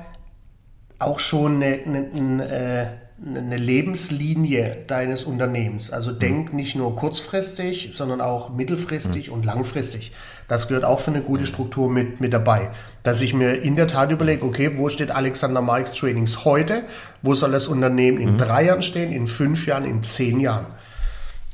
auch 0.98 1.20
schon 1.20 1.62
eine, 1.62 1.80
eine, 1.84 2.10
eine, 2.14 2.48
äh, 2.48 2.86
eine 3.24 3.56
Lebenslinie 3.56 4.84
deines 4.86 5.24
Unternehmens. 5.24 5.90
Also 5.90 6.12
mhm. 6.12 6.18
denk 6.18 6.52
nicht 6.52 6.76
nur 6.76 6.94
kurzfristig, 6.94 7.90
sondern 7.92 8.20
auch 8.20 8.50
mittelfristig 8.50 9.28
mhm. 9.28 9.34
und 9.34 9.44
langfristig. 9.44 10.12
Das 10.46 10.68
gehört 10.68 10.84
auch 10.84 11.00
für 11.00 11.10
eine 11.10 11.22
gute 11.22 11.46
Struktur 11.46 11.90
mit, 11.90 12.20
mit 12.20 12.32
dabei. 12.32 12.70
Dass 13.02 13.20
ich 13.20 13.34
mir 13.34 13.60
in 13.60 13.76
der 13.76 13.88
Tat 13.88 14.10
überlege, 14.10 14.44
okay, 14.44 14.78
wo 14.78 14.88
steht 14.88 15.10
Alexander 15.10 15.60
Marx 15.60 15.92
Trainings 15.92 16.44
heute? 16.44 16.84
Wo 17.22 17.34
soll 17.34 17.52
das 17.52 17.66
Unternehmen 17.68 18.18
in 18.18 18.32
mhm. 18.32 18.38
drei 18.38 18.64
Jahren 18.66 18.82
stehen, 18.82 19.12
in 19.12 19.26
fünf 19.26 19.66
Jahren, 19.66 19.84
in 19.84 20.02
zehn 20.02 20.40
Jahren? 20.40 20.66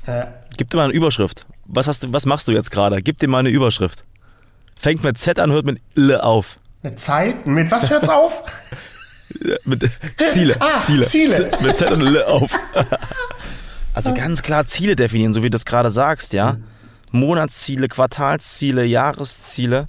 Äh, 0.07 0.27
Gib 0.57 0.71
dir 0.71 0.77
mal 0.77 0.85
eine 0.85 0.93
Überschrift. 0.93 1.47
Was, 1.65 1.89
hast 1.89 2.03
du, 2.03 2.13
was 2.13 2.27
machst 2.27 2.47
du 2.47 2.53
jetzt 2.53 2.71
gerade? 2.71 3.03
Gib 3.03 3.19
dir 3.19 3.29
mal 3.29 3.39
eine 3.39 3.49
Überschrift. 3.49 4.05
Fängt 4.85 5.03
mit 5.03 5.17
Z 5.17 5.39
an, 5.39 5.51
hört 5.51 5.65
mit 5.65 5.81
L 5.97 6.21
auf. 6.21 6.59
Eine 6.83 6.95
Zeit? 6.97 7.47
Mit 7.47 7.71
was 7.71 7.89
hört's 7.89 8.11
auf? 8.11 8.43
mit 9.65 9.91
Ziele. 10.31 10.57
Ah, 10.61 10.79
Ziele. 10.79 11.07
Ziele. 11.07 11.51
Mit 11.63 11.79
Z 11.79 11.91
und 11.91 12.03
L 12.03 12.23
auf. 12.25 12.51
Also 13.95 14.13
ganz 14.13 14.43
klar 14.43 14.67
Ziele 14.67 14.95
definieren, 14.95 15.33
so 15.33 15.43
wie 15.43 15.49
du 15.49 15.57
es 15.57 15.65
gerade 15.65 15.91
sagst, 15.91 16.35
ja. 16.35 16.59
Monatsziele, 17.13 17.89
Quartalsziele, 17.89 18.85
Jahresziele. 18.85 19.87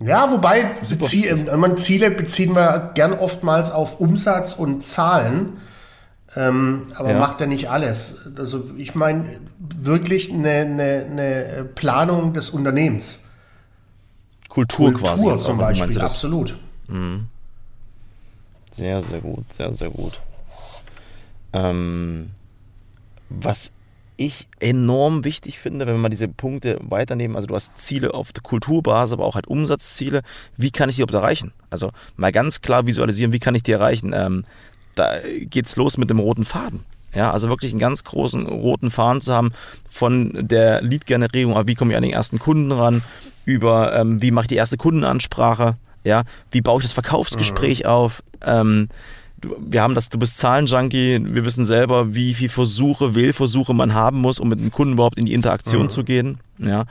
Ja, 0.00 0.30
wobei 0.30 0.72
Ziel, 1.00 1.48
man 1.56 1.78
Ziele 1.78 2.10
beziehen 2.10 2.54
wir 2.54 2.90
gern 2.94 3.14
oftmals 3.14 3.70
auf 3.70 3.98
Umsatz 4.00 4.52
und 4.52 4.84
Zahlen, 4.84 5.60
ähm, 6.36 6.92
aber 6.96 7.12
ja. 7.12 7.18
macht 7.18 7.40
ja 7.40 7.46
nicht 7.46 7.70
alles. 7.70 8.28
Also 8.36 8.70
ich 8.76 8.94
meine 8.94 9.24
wirklich 9.58 10.30
eine, 10.32 10.50
eine, 10.50 11.06
eine 11.10 11.64
Planung 11.74 12.34
des 12.34 12.50
Unternehmens. 12.50 13.23
Kultur, 14.54 14.92
Kultur 14.92 15.08
quasi. 15.08 15.44
zum 15.44 15.58
Beispiel, 15.58 16.00
absolut. 16.00 16.56
Mhm. 16.86 17.26
Sehr, 18.70 19.02
sehr 19.02 19.20
gut, 19.20 19.52
sehr, 19.52 19.72
sehr 19.72 19.90
gut. 19.90 20.20
Ähm, 21.52 22.30
was 23.28 23.72
ich 24.16 24.46
enorm 24.60 25.24
wichtig 25.24 25.58
finde, 25.58 25.86
wenn 25.86 25.94
wir 25.94 26.00
mal 26.00 26.08
diese 26.08 26.28
Punkte 26.28 26.78
weiternehmen, 26.80 27.34
also 27.34 27.48
du 27.48 27.54
hast 27.56 27.76
Ziele 27.76 28.14
auf 28.14 28.32
der 28.32 28.42
Kulturbasis, 28.42 29.12
aber 29.12 29.24
auch 29.24 29.34
halt 29.34 29.48
Umsatzziele, 29.48 30.22
wie 30.56 30.70
kann 30.70 30.88
ich 30.88 30.96
die 30.96 31.02
überhaupt 31.02 31.20
erreichen? 31.20 31.52
Also 31.70 31.90
mal 32.16 32.30
ganz 32.30 32.60
klar 32.60 32.86
visualisieren, 32.86 33.32
wie 33.32 33.40
kann 33.40 33.56
ich 33.56 33.64
die 33.64 33.72
erreichen? 33.72 34.12
Ähm, 34.14 34.44
da 34.94 35.18
geht's 35.40 35.74
los 35.74 35.98
mit 35.98 36.10
dem 36.10 36.20
roten 36.20 36.44
Faden. 36.44 36.84
Ja, 37.14 37.30
also 37.30 37.48
wirklich 37.48 37.72
einen 37.72 37.80
ganz 37.80 38.04
großen 38.04 38.46
roten 38.46 38.90
Faden 38.90 39.20
zu 39.20 39.32
haben 39.32 39.52
von 39.88 40.32
der 40.34 40.82
Lead-Generierung, 40.82 41.54
wie 41.66 41.74
komme 41.74 41.92
ich 41.92 41.96
an 41.96 42.02
den 42.02 42.12
ersten 42.12 42.38
Kunden 42.38 42.72
ran, 42.72 43.02
über 43.44 43.94
ähm, 43.96 44.20
wie 44.20 44.30
mache 44.30 44.44
ich 44.44 44.48
die 44.48 44.56
erste 44.56 44.76
Kundenansprache, 44.76 45.76
ja, 46.02 46.24
wie 46.50 46.60
baue 46.60 46.80
ich 46.80 46.84
das 46.84 46.92
Verkaufsgespräch 46.92 47.80
mhm. 47.80 47.88
auf? 47.88 48.22
Ähm, 48.42 48.88
wir 49.58 49.82
haben 49.82 49.94
das, 49.94 50.08
du 50.08 50.18
bist 50.18 50.38
Zahlenjunkie, 50.38 51.20
wir 51.22 51.44
wissen 51.44 51.64
selber, 51.64 52.14
wie 52.14 52.34
viele 52.34 52.50
Versuche, 52.50 53.14
Wählversuche 53.14 53.74
man 53.74 53.94
haben 53.94 54.20
muss, 54.20 54.40
um 54.40 54.48
mit 54.48 54.60
dem 54.60 54.70
Kunden 54.70 54.94
überhaupt 54.94 55.18
in 55.18 55.26
die 55.26 55.34
Interaktion 55.34 55.84
mhm. 55.84 55.90
zu 55.90 56.04
gehen. 56.04 56.38
Ja. 56.58 56.84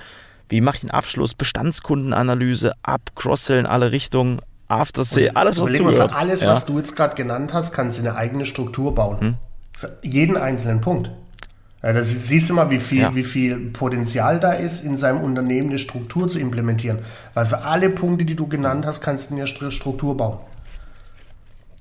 Wie 0.50 0.62
mache 0.62 0.76
ich 0.76 0.82
den 0.82 0.92
Abschluss? 0.92 1.34
Bestandskundenanalyse, 1.34 2.74
ab, 2.84 3.02
Cross-Sell 3.16 3.60
in 3.60 3.66
alle 3.66 3.92
Richtungen, 3.92 4.40
After-Sale, 4.68 5.36
alles, 5.36 5.60
was 5.60 5.66
dazu 5.66 5.90
Für 5.90 6.16
alles, 6.16 6.44
ja. 6.44 6.52
was 6.52 6.66
du 6.66 6.78
jetzt 6.78 6.96
gerade 6.96 7.16
genannt 7.16 7.54
hast, 7.54 7.74
kannst 7.74 8.00
du 8.00 8.08
eine 8.08 8.16
eigene 8.16 8.46
Struktur 8.46 8.94
bauen. 8.96 9.20
Hm? 9.20 9.36
Jeden 10.02 10.38
einzelnen 10.38 10.82
Punkt. 10.82 11.12
Ja, 11.84 11.92
da 11.92 12.04
siehst 12.04 12.50
du 12.50 12.54
mal, 12.54 12.70
wie 12.70 12.80
viel, 12.80 13.02
ja. 13.02 13.14
wie 13.14 13.26
viel 13.26 13.58
Potenzial 13.72 14.40
da 14.40 14.54
ist, 14.54 14.86
in 14.86 14.96
seinem 14.96 15.22
Unternehmen 15.22 15.70
eine 15.70 15.80
Struktur 15.80 16.30
zu 16.30 16.40
implementieren. 16.40 17.00
Weil 17.34 17.46
für 17.46 17.60
alle 17.64 17.90
Punkte, 17.90 18.24
die 18.24 18.36
du 18.36 18.48
genannt 18.48 18.86
hast, 18.86 19.02
kannst 19.02 19.32
du 19.32 19.36
eine 19.36 19.48
Struktur 19.48 20.16
bauen. 20.16 20.40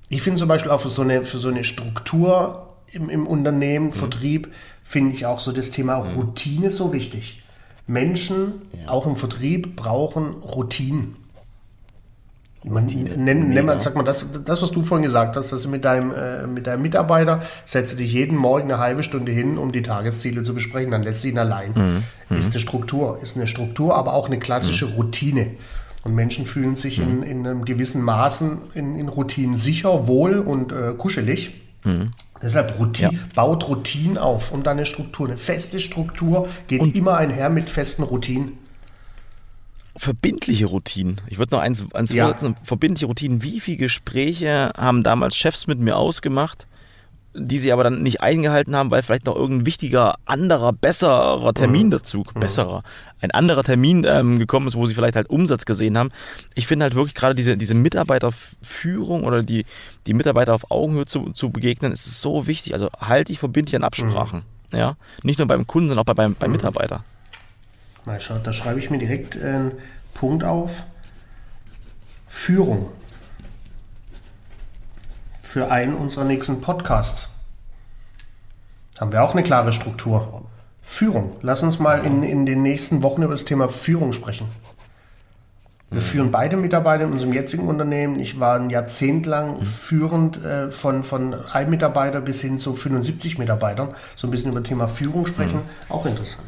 Ich 0.09 0.21
finde 0.21 0.39
zum 0.39 0.49
Beispiel 0.49 0.71
auch 0.71 0.81
für 0.81 0.89
so 0.89 1.03
eine, 1.03 1.23
für 1.23 1.37
so 1.37 1.47
eine 1.47 1.63
Struktur 1.63 2.67
im, 2.91 3.09
im 3.09 3.25
Unternehmen, 3.25 3.87
mhm. 3.87 3.93
Vertrieb, 3.93 4.53
finde 4.83 5.13
ich 5.13 5.25
auch 5.25 5.39
so 5.39 5.53
das 5.53 5.71
Thema 5.71 6.03
mhm. 6.03 6.15
Routine 6.15 6.69
so 6.69 6.91
wichtig. 6.91 7.41
Menschen, 7.87 8.61
ja. 8.73 8.91
auch 8.91 9.07
im 9.07 9.15
Vertrieb, 9.15 9.77
brauchen 9.77 10.33
Routinen. 10.35 11.15
Man, 12.65 12.85
nenn, 12.85 13.49
nenn 13.49 13.65
man, 13.65 13.79
sag 13.81 13.95
mal, 13.95 14.03
das, 14.03 14.25
das, 14.45 14.61
was 14.61 14.71
du 14.71 14.83
vorhin 14.83 15.03
gesagt 15.03 15.35
hast, 15.35 15.51
dass 15.51 15.63
du 15.63 15.69
mit 15.69 15.83
deinem, 15.83 16.13
äh, 16.13 16.47
mit 16.47 16.65
deinem 16.65 16.81
Mitarbeiter 16.81 17.41
setze 17.65 17.97
dich 17.97 18.13
jeden 18.13 18.37
Morgen 18.37 18.71
eine 18.71 18.79
halbe 18.79 19.03
Stunde 19.03 19.31
hin, 19.33 19.57
um 19.57 19.73
die 19.73 19.81
Tagesziele 19.81 20.43
zu 20.43 20.53
besprechen, 20.53 20.91
dann 20.91 21.03
lässt 21.03 21.23
sie 21.23 21.29
ihn 21.29 21.37
allein. 21.37 21.73
Mhm. 22.29 22.37
Ist 22.37 22.47
mhm. 22.47 22.51
eine 22.51 22.59
Struktur, 22.61 23.19
ist 23.21 23.35
eine 23.35 23.47
Struktur, 23.47 23.95
aber 23.95 24.13
auch 24.13 24.27
eine 24.27 24.39
klassische 24.39 24.87
mhm. 24.87 24.93
Routine. 24.93 25.47
Und 26.05 26.15
Menschen 26.15 26.45
fühlen 26.45 26.75
sich 26.75 26.99
in, 26.99 27.17
mhm. 27.17 27.23
in 27.23 27.47
einem 27.47 27.65
gewissen 27.65 28.01
Maßen 28.01 28.59
in, 28.75 28.97
in 28.97 29.09
Routinen 29.09 29.57
sicher, 29.57 30.07
wohl 30.07 30.39
und 30.39 30.71
äh, 30.71 30.93
kuschelig. 30.97 31.61
Mhm. 31.83 32.11
Deshalb 32.41 32.77
Routine, 32.77 33.13
ja. 33.13 33.19
baut 33.35 33.67
Routinen 33.69 34.17
auf 34.17 34.51
und 34.51 34.67
dann 34.67 34.77
eine 34.77 34.85
Struktur. 34.85 35.27
Eine 35.27 35.37
feste 35.37 35.79
Struktur 35.79 36.47
geht 36.67 36.81
und 36.81 36.95
immer 36.95 37.17
einher 37.17 37.49
mit 37.49 37.69
festen 37.69 38.03
Routinen 38.03 38.57
verbindliche 39.95 40.65
Routinen. 40.65 41.21
Ich 41.27 41.37
würde 41.37 41.55
noch 41.55 41.61
eins, 41.61 41.85
eins 41.93 42.11
ja. 42.11 42.25
vorsetzen. 42.25 42.55
Verbindliche 42.63 43.05
Routinen. 43.05 43.43
Wie 43.43 43.59
viele 43.59 43.77
Gespräche 43.77 44.71
haben 44.75 45.03
damals 45.03 45.35
Chefs 45.35 45.67
mit 45.67 45.79
mir 45.79 45.97
ausgemacht, 45.97 46.67
die 47.35 47.57
sie 47.57 47.71
aber 47.71 47.83
dann 47.83 48.03
nicht 48.03 48.21
eingehalten 48.21 48.75
haben, 48.75 48.91
weil 48.91 49.01
vielleicht 49.01 49.25
noch 49.25 49.35
irgendein 49.35 49.65
wichtiger, 49.65 50.15
anderer, 50.25 50.71
besserer 50.71 51.53
Termin 51.53 51.87
mhm. 51.87 51.91
dazu, 51.91 52.25
mhm. 52.33 52.39
besserer, 52.39 52.83
ein 53.21 53.31
anderer 53.31 53.63
Termin 53.63 54.05
ähm, 54.07 54.39
gekommen 54.39 54.67
ist, 54.67 54.75
wo 54.75 54.85
sie 54.85 54.93
vielleicht 54.93 55.15
halt 55.15 55.29
Umsatz 55.29 55.65
gesehen 55.65 55.97
haben. 55.97 56.11
Ich 56.53 56.67
finde 56.67 56.83
halt 56.83 56.95
wirklich 56.95 57.15
gerade 57.15 57.35
diese, 57.35 57.57
diese 57.57 57.75
Mitarbeiterführung 57.75 59.23
oder 59.23 59.41
die, 59.41 59.65
die 60.05 60.13
Mitarbeiter 60.13 60.53
auf 60.53 60.69
Augenhöhe 60.71 61.05
zu, 61.05 61.31
zu 61.31 61.49
begegnen, 61.49 61.91
ist 61.91 62.21
so 62.21 62.47
wichtig. 62.47 62.73
Also 62.73 62.89
halte 62.99 63.31
ich 63.31 63.39
verbindlich 63.39 63.75
an 63.75 63.83
Absprachen. 63.83 64.43
Mhm. 64.71 64.77
Ja? 64.77 64.97
Nicht 65.23 65.39
nur 65.39 65.47
beim 65.47 65.65
Kunden, 65.65 65.89
sondern 65.89 66.05
auch 66.07 66.13
beim, 66.13 66.35
beim 66.35 66.49
mhm. 66.49 66.57
Mitarbeiter. 66.57 67.03
Mal 68.05 68.19
schaut, 68.19 68.45
da 68.45 68.51
schreibe 68.51 68.79
ich 68.79 68.89
mir 68.89 68.97
direkt 68.97 69.41
einen 69.41 69.73
Punkt 70.13 70.43
auf. 70.43 70.83
Führung. 72.27 72.89
Für 75.41 75.71
einen 75.71 75.95
unserer 75.95 76.25
nächsten 76.25 76.61
Podcasts. 76.61 77.29
Haben 78.99 79.11
wir 79.11 79.23
auch 79.23 79.33
eine 79.33 79.43
klare 79.43 79.71
Struktur. 79.71 80.43
Führung. 80.81 81.37
Lass 81.41 81.63
uns 81.63 81.79
mal 81.79 82.05
in, 82.05 82.23
in 82.23 82.45
den 82.45 82.61
nächsten 82.61 83.03
Wochen 83.03 83.23
über 83.23 83.33
das 83.33 83.45
Thema 83.45 83.69
Führung 83.69 84.13
sprechen. 84.13 84.47
Wir 85.89 86.01
mhm. 86.01 86.05
führen 86.05 86.31
beide 86.31 86.57
Mitarbeiter 86.57 87.05
in 87.05 87.11
unserem 87.11 87.33
jetzigen 87.33 87.67
Unternehmen. 87.67 88.19
Ich 88.19 88.39
war 88.39 88.59
ein 88.59 88.69
Jahrzehnt 88.69 89.25
lang 89.25 89.59
mhm. 89.59 89.65
führend 89.65 90.43
äh, 90.43 90.71
von, 90.71 91.03
von 91.03 91.33
einem 91.33 91.69
Mitarbeiter 91.69 92.19
bis 92.19 92.41
hin 92.41 92.59
zu 92.59 92.75
75 92.75 93.37
Mitarbeitern. 93.37 93.95
So 94.15 94.27
ein 94.27 94.31
bisschen 94.31 94.51
über 94.51 94.59
das 94.59 94.67
Thema 94.67 94.87
Führung 94.87 95.25
sprechen. 95.25 95.59
Mhm. 95.59 95.91
Auch 95.91 96.05
interessant. 96.05 96.47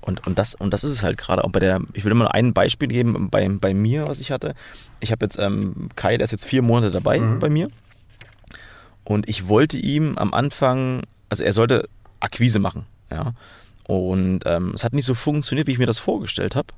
Und, 0.00 0.26
und, 0.26 0.38
das, 0.38 0.54
und 0.54 0.72
das 0.72 0.84
ist 0.84 0.92
es 0.92 1.02
halt 1.02 1.18
gerade 1.18 1.44
auch 1.44 1.50
bei 1.50 1.60
der, 1.60 1.80
ich 1.92 2.04
will 2.04 2.12
immer 2.12 2.32
ein 2.34 2.54
Beispiel 2.54 2.88
geben 2.88 3.28
bei, 3.30 3.46
bei 3.48 3.74
mir, 3.74 4.08
was 4.08 4.20
ich 4.20 4.30
hatte. 4.30 4.54
Ich 5.00 5.12
habe 5.12 5.24
jetzt 5.24 5.38
ähm, 5.38 5.90
Kai, 5.96 6.16
der 6.16 6.24
ist 6.24 6.30
jetzt 6.30 6.46
vier 6.46 6.62
Monate 6.62 6.90
dabei 6.90 7.18
mhm. 7.18 7.38
bei 7.38 7.50
mir. 7.50 7.68
Und 9.04 9.28
ich 9.28 9.48
wollte 9.48 9.76
ihm 9.76 10.16
am 10.18 10.32
Anfang, 10.32 11.02
also 11.28 11.44
er 11.44 11.52
sollte 11.52 11.88
Akquise 12.20 12.58
machen, 12.58 12.86
ja. 13.10 13.34
Und 13.84 14.42
ähm, 14.46 14.72
es 14.74 14.84
hat 14.84 14.92
nicht 14.92 15.04
so 15.04 15.14
funktioniert, 15.14 15.66
wie 15.66 15.72
ich 15.72 15.78
mir 15.78 15.86
das 15.86 15.98
vorgestellt 15.98 16.54
habe. 16.54 16.68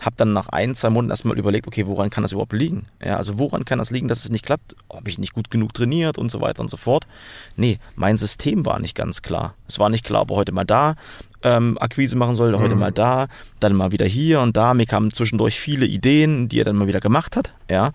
Habe 0.00 0.14
dann 0.16 0.32
nach 0.32 0.48
ein, 0.48 0.76
zwei 0.76 0.90
Monaten 0.90 1.10
erstmal 1.10 1.36
überlegt, 1.36 1.66
okay, 1.66 1.86
woran 1.88 2.08
kann 2.08 2.22
das 2.22 2.32
überhaupt 2.32 2.52
liegen? 2.52 2.86
Ja, 3.04 3.16
also 3.16 3.38
woran 3.38 3.64
kann 3.64 3.80
das 3.80 3.90
liegen, 3.90 4.06
dass 4.06 4.24
es 4.24 4.30
nicht 4.30 4.44
klappt? 4.44 4.76
Habe 4.92 5.10
ich 5.10 5.18
nicht 5.18 5.32
gut 5.32 5.50
genug 5.50 5.74
trainiert 5.74 6.18
und 6.18 6.30
so 6.30 6.40
weiter 6.40 6.60
und 6.60 6.70
so 6.70 6.76
fort? 6.76 7.08
Nee, 7.56 7.78
mein 7.96 8.16
System 8.16 8.64
war 8.64 8.78
nicht 8.78 8.94
ganz 8.94 9.22
klar. 9.22 9.54
Es 9.66 9.80
war 9.80 9.90
nicht 9.90 10.04
klar, 10.04 10.22
ob 10.22 10.30
er 10.30 10.36
heute 10.36 10.52
mal 10.52 10.64
da 10.64 10.94
ähm, 11.42 11.78
Akquise 11.78 12.16
machen 12.16 12.34
soll, 12.34 12.56
heute 12.58 12.74
mhm. 12.74 12.80
mal 12.80 12.92
da, 12.92 13.28
dann 13.60 13.74
mal 13.74 13.92
wieder 13.92 14.06
hier 14.06 14.40
und 14.40 14.56
da. 14.56 14.74
Mir 14.74 14.86
kamen 14.86 15.12
zwischendurch 15.12 15.58
viele 15.58 15.86
Ideen, 15.86 16.48
die 16.48 16.60
er 16.60 16.64
dann 16.64 16.76
mal 16.76 16.86
wieder 16.86 17.00
gemacht 17.00 17.36
hat, 17.36 17.52
ja. 17.70 17.92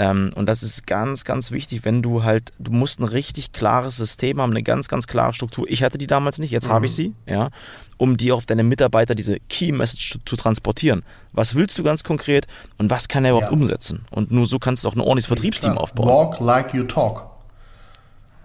Ähm, 0.00 0.30
und 0.34 0.46
das 0.46 0.62
ist 0.62 0.86
ganz, 0.86 1.24
ganz 1.24 1.50
wichtig, 1.50 1.84
wenn 1.84 2.00
du 2.00 2.24
halt, 2.24 2.54
du 2.58 2.72
musst 2.72 3.00
ein 3.00 3.04
richtig 3.04 3.52
klares 3.52 3.98
System 3.98 4.40
haben, 4.40 4.50
eine 4.50 4.62
ganz, 4.62 4.88
ganz 4.88 5.06
klare 5.06 5.34
Struktur. 5.34 5.66
Ich 5.68 5.82
hatte 5.82 5.98
die 5.98 6.06
damals 6.06 6.38
nicht, 6.38 6.50
jetzt 6.50 6.68
mhm. 6.68 6.72
habe 6.72 6.86
ich 6.86 6.94
sie, 6.94 7.12
ja, 7.26 7.50
um 7.98 8.16
die 8.16 8.32
auf 8.32 8.46
deine 8.46 8.62
Mitarbeiter 8.62 9.14
diese 9.14 9.38
Key 9.50 9.72
Message 9.72 10.12
zu, 10.12 10.18
zu, 10.24 10.36
transportieren. 10.36 11.02
Was 11.32 11.54
willst 11.54 11.76
du 11.76 11.82
ganz 11.82 12.02
konkret 12.02 12.46
und 12.78 12.90
was 12.90 13.08
kann 13.08 13.26
er 13.26 13.32
überhaupt 13.32 13.52
ja. 13.52 13.58
umsetzen? 13.58 14.06
Und 14.10 14.30
nur 14.30 14.46
so 14.46 14.58
kannst 14.58 14.84
du 14.84 14.88
auch 14.88 14.94
ein 14.94 15.00
ordentliches 15.00 15.26
Vertriebsteam 15.26 15.76
aufbauen. 15.76 16.08
Walk 16.08 16.40
like 16.40 16.72
you 16.72 16.84
talk. 16.84 17.29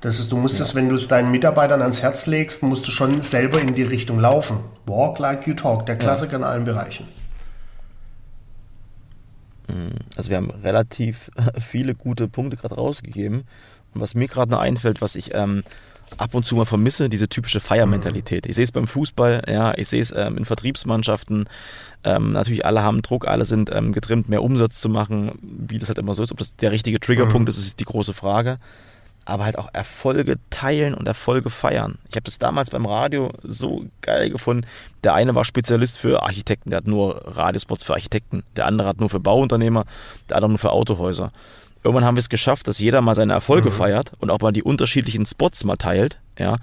Das 0.06 0.20
ist, 0.20 0.32
du 0.32 0.38
musst 0.38 0.60
ja. 0.60 0.66
es, 0.66 0.76
wenn 0.76 0.88
du 0.88 0.94
es 0.94 1.08
deinen 1.08 1.32
Mitarbeitern 1.32 1.82
ans 1.82 2.04
Herz 2.04 2.28
legst, 2.28 2.62
musst 2.62 2.88
du 2.88 2.92
schon 2.92 3.24
selber 3.24 3.60
in 3.60 3.74
die 3.74 3.82
Richtung 3.82 4.20
laufen. 4.20 4.60
Walk 4.86 5.18
like 5.18 5.48
you 5.48 5.56
talk, 5.56 5.88
der 5.88 5.98
Klassiker 5.98 6.34
ja. 6.34 6.38
in 6.38 6.44
allen 6.44 6.64
Bereichen. 6.64 7.08
Mm, 9.68 9.98
also 10.16 10.30
wir 10.30 10.38
haben 10.38 10.52
relativ 10.52 11.32
viele 11.60 11.96
gute 11.96 12.28
Punkte 12.28 12.56
gerade 12.56 12.76
rausgegeben. 12.76 13.46
Und 13.96 14.02
was 14.02 14.14
mir 14.14 14.28
gerade 14.28 14.52
noch 14.52 14.60
einfällt, 14.60 15.02
was 15.02 15.16
ich 15.16 15.34
ähm, 15.34 15.64
ab 16.18 16.36
und 16.36 16.46
zu 16.46 16.56
mal 16.56 16.66
vermisse, 16.66 17.10
diese 17.10 17.28
typische 17.28 17.60
Feiermentalität. 17.60 18.46
Ich 18.46 18.58
sehe 18.58 18.64
es 18.66 18.72
beim 18.72 18.86
Fußball, 18.86 19.46
ja, 19.48 19.76
ich 19.76 19.88
sehe 19.88 20.02
es 20.02 20.14
ähm, 20.16 20.38
in 20.38 20.46
Vertriebsmannschaften. 20.46 21.46
Ähm, 22.04 22.34
natürlich 22.34 22.64
alle 22.64 22.84
haben 22.84 23.02
Druck, 23.02 23.28
alle 23.28 23.46
sind 23.46 23.72
ähm, 23.74 23.92
getrimmt, 23.92 24.30
mehr 24.30 24.44
Umsatz 24.44 24.82
zu 24.82 24.88
machen, 24.88 25.32
wie 25.42 25.80
das 25.80 25.88
halt 25.88 25.98
immer 25.98 26.14
so 26.14 26.22
ist. 26.22 26.32
Ob 26.32 26.38
das 26.38 26.56
der 26.58 26.72
richtige 26.72 27.00
Triggerpunkt 27.00 27.46
mhm. 27.46 27.48
ist, 27.48 27.58
ist 27.58 27.80
die 27.80 27.86
große 27.86 28.14
Frage. 28.14 28.58
Aber 29.26 29.46
halt 29.46 29.58
auch 29.58 29.70
Erfolge 29.74 30.38
teilen 30.50 30.94
und 30.94 31.08
Erfolge 31.08 31.50
feiern. 31.50 31.98
Ich 32.10 32.16
habe 32.16 32.24
das 32.24 32.38
damals 32.38 32.70
beim 32.70 32.86
Radio 32.86 33.32
so 33.44 33.86
geil 34.02 34.30
gefunden. 34.30 34.68
Der 35.04 35.16
eine 35.16 35.34
war 35.36 35.46
Spezialist 35.46 35.98
für 35.98 36.24
Architekten, 36.24 36.70
der 36.70 36.78
hat 36.78 36.88
nur 36.88 37.22
Radiospots 37.36 37.84
für 37.84 37.94
Architekten. 37.94 38.44
Der 38.56 38.68
andere 38.68 38.88
hat 38.88 39.00
nur 39.00 39.10
für 39.10 39.20
Bauunternehmer, 39.20 39.86
der 40.30 40.38
andere 40.38 40.52
nur 40.52 40.60
für 40.60 40.72
Autohäuser 40.72 41.32
irgendwann 41.86 42.06
haben 42.06 42.16
wir 42.16 42.22
es 42.22 42.30
geschafft, 42.30 42.68
dass 42.68 42.80
jeder 42.80 43.02
mal 43.02 43.14
seine 43.14 43.34
Erfolge 43.34 43.70
mhm. 43.70 43.74
feiert 43.74 44.12
und 44.20 44.32
auch 44.32 44.40
mal 44.40 44.52
die 44.52 44.64
unterschiedlichen 44.64 45.26
Spots 45.26 45.64
mal 45.64 45.76
teilt, 45.76 46.18
ja. 46.38 46.58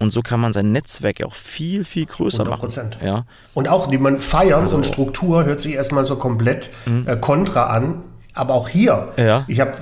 Und 0.00 0.12
so 0.12 0.22
kann 0.22 0.38
man 0.38 0.52
sein 0.52 0.70
Netzwerk 0.70 1.24
auch 1.24 1.34
viel, 1.34 1.82
viel 1.82 2.06
größer 2.06 2.44
100%. 2.44 2.48
machen. 2.48 2.94
Ja. 3.04 3.24
Und 3.52 3.66
auch, 3.66 3.88
die 3.88 3.98
man 3.98 4.20
feiern 4.20 4.62
also, 4.62 4.76
und 4.76 4.86
Struktur 4.86 5.44
hört 5.44 5.60
sich 5.60 5.74
erstmal 5.74 6.04
so 6.04 6.14
komplett 6.14 6.70
mhm. 6.86 7.08
äh, 7.08 7.16
kontra 7.16 7.64
an. 7.64 8.02
Aber 8.38 8.54
auch 8.54 8.68
hier, 8.68 9.08
ja. 9.16 9.44
ich 9.48 9.60
habe 9.60 9.72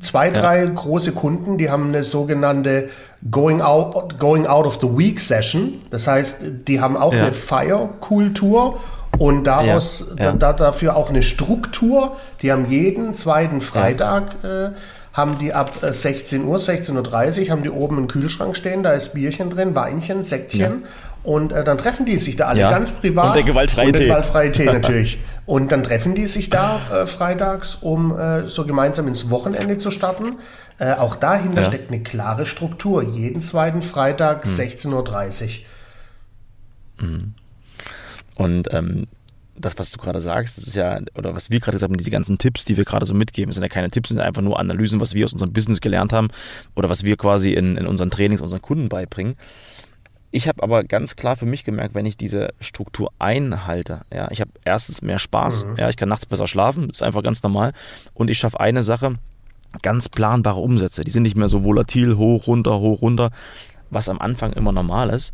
zwei, 0.00 0.30
drei 0.30 0.64
ja. 0.64 0.70
große 0.70 1.12
Kunden, 1.12 1.58
die 1.58 1.70
haben 1.70 1.88
eine 1.88 2.04
sogenannte 2.04 2.88
Going 3.30 3.60
Out, 3.60 4.18
Going 4.18 4.46
Out 4.46 4.66
of 4.66 4.78
the 4.80 4.88
Week 4.96 5.18
Session. 5.18 5.80
Das 5.90 6.06
heißt, 6.06 6.36
die 6.68 6.80
haben 6.80 6.96
auch 6.96 7.12
ja. 7.12 7.24
eine 7.24 7.32
Feierkultur 7.32 8.78
und 9.18 9.44
daraus 9.44 10.12
ja, 10.16 10.26
ja. 10.26 10.32
Da, 10.32 10.52
dafür 10.52 10.96
auch 10.96 11.08
eine 11.08 11.22
Struktur. 11.22 12.16
Die 12.42 12.52
haben 12.52 12.70
jeden 12.70 13.14
zweiten 13.14 13.60
Freitag 13.60 14.36
ja. 14.42 14.66
äh, 14.66 14.70
haben 15.12 15.38
die 15.38 15.54
ab 15.54 15.72
16 15.80 16.42
äh, 16.42 16.44
Uhr, 16.44 16.58
16.30 16.58 17.44
Uhr, 17.44 17.50
haben 17.50 17.62
die 17.62 17.70
oben 17.70 17.96
einen 17.98 18.08
Kühlschrank 18.08 18.56
stehen, 18.56 18.82
da 18.82 18.92
ist 18.92 19.14
Bierchen 19.14 19.48
drin, 19.48 19.74
Weinchen, 19.74 20.24
Säckchen. 20.24 20.84
Und 21.24 21.52
äh, 21.52 21.64
dann 21.64 21.78
treffen 21.78 22.04
die 22.06 22.18
sich 22.18 22.36
da 22.36 22.46
alle 22.46 22.60
ganz 22.60 22.92
privat. 22.92 23.28
Und 23.28 23.36
der 23.36 23.42
gewaltfreie 23.42 23.86
und 23.86 23.92
der 23.94 24.00
Tee. 24.00 24.06
gewaltfreie 24.08 24.52
Tee 24.52 24.64
natürlich. 24.72 25.18
Und 25.46 25.72
dann 25.72 25.82
treffen 25.82 26.14
die 26.14 26.26
sich 26.26 26.50
da 26.50 26.80
äh, 26.92 27.06
freitags, 27.06 27.76
um 27.76 28.16
äh, 28.16 28.46
so 28.48 28.66
gemeinsam 28.66 29.08
ins 29.08 29.30
Wochenende 29.30 29.78
zu 29.78 29.90
starten. 29.90 30.36
Äh, 30.78 30.92
auch 30.92 31.16
dahinter 31.16 31.64
steckt 31.64 31.90
eine 31.90 32.02
klare 32.02 32.46
Struktur. 32.46 33.02
Jeden 33.02 33.40
zweiten 33.40 33.82
Freitag, 33.82 34.44
hm. 34.44 34.50
16.30 34.50 35.60
Uhr. 37.00 37.06
Mhm. 37.06 37.34
Und 38.36 38.72
ähm, 38.74 39.06
das, 39.56 39.78
was 39.78 39.90
du 39.90 39.98
gerade 39.98 40.20
sagst, 40.20 40.58
das 40.58 40.66
ist 40.66 40.74
ja, 40.74 41.00
oder 41.16 41.34
was 41.34 41.50
wir 41.50 41.60
gerade 41.60 41.76
gesagt 41.76 41.90
haben, 41.90 41.96
diese 41.96 42.10
ganzen 42.10 42.38
Tipps, 42.38 42.64
die 42.64 42.76
wir 42.76 42.84
gerade 42.84 43.06
so 43.06 43.14
mitgeben, 43.14 43.52
sind 43.52 43.62
ja 43.62 43.68
keine 43.68 43.90
Tipps, 43.90 44.08
sind 44.08 44.20
einfach 44.20 44.42
nur 44.42 44.58
Analysen, 44.58 45.00
was 45.00 45.14
wir 45.14 45.24
aus 45.24 45.32
unserem 45.32 45.52
Business 45.52 45.80
gelernt 45.80 46.12
haben 46.12 46.28
oder 46.74 46.90
was 46.90 47.04
wir 47.04 47.16
quasi 47.16 47.52
in, 47.52 47.76
in 47.76 47.86
unseren 47.86 48.10
Trainings 48.10 48.40
unseren 48.40 48.62
Kunden 48.62 48.88
beibringen. 48.88 49.36
Ich 50.34 50.48
habe 50.48 50.64
aber 50.64 50.82
ganz 50.82 51.14
klar 51.14 51.36
für 51.36 51.46
mich 51.46 51.62
gemerkt, 51.62 51.94
wenn 51.94 52.06
ich 52.06 52.16
diese 52.16 52.54
Struktur 52.58 53.12
einhalte, 53.20 54.00
ja, 54.12 54.28
ich 54.32 54.40
habe 54.40 54.50
erstens 54.64 55.00
mehr 55.00 55.20
Spaß, 55.20 55.64
mhm. 55.64 55.76
ja, 55.76 55.88
ich 55.88 55.96
kann 55.96 56.08
nachts 56.08 56.26
besser 56.26 56.48
schlafen, 56.48 56.90
ist 56.90 57.04
einfach 57.04 57.22
ganz 57.22 57.40
normal. 57.44 57.72
Und 58.14 58.30
ich 58.30 58.38
schaffe 58.38 58.58
eine 58.58 58.82
Sache, 58.82 59.14
ganz 59.82 60.08
planbare 60.08 60.58
Umsätze. 60.58 61.02
Die 61.02 61.12
sind 61.12 61.22
nicht 61.22 61.36
mehr 61.36 61.46
so 61.46 61.62
volatil, 61.62 62.16
hoch, 62.16 62.48
runter, 62.48 62.80
hoch, 62.80 63.00
runter, 63.00 63.30
was 63.90 64.08
am 64.08 64.18
Anfang 64.18 64.52
immer 64.54 64.72
normal 64.72 65.10
ist 65.10 65.32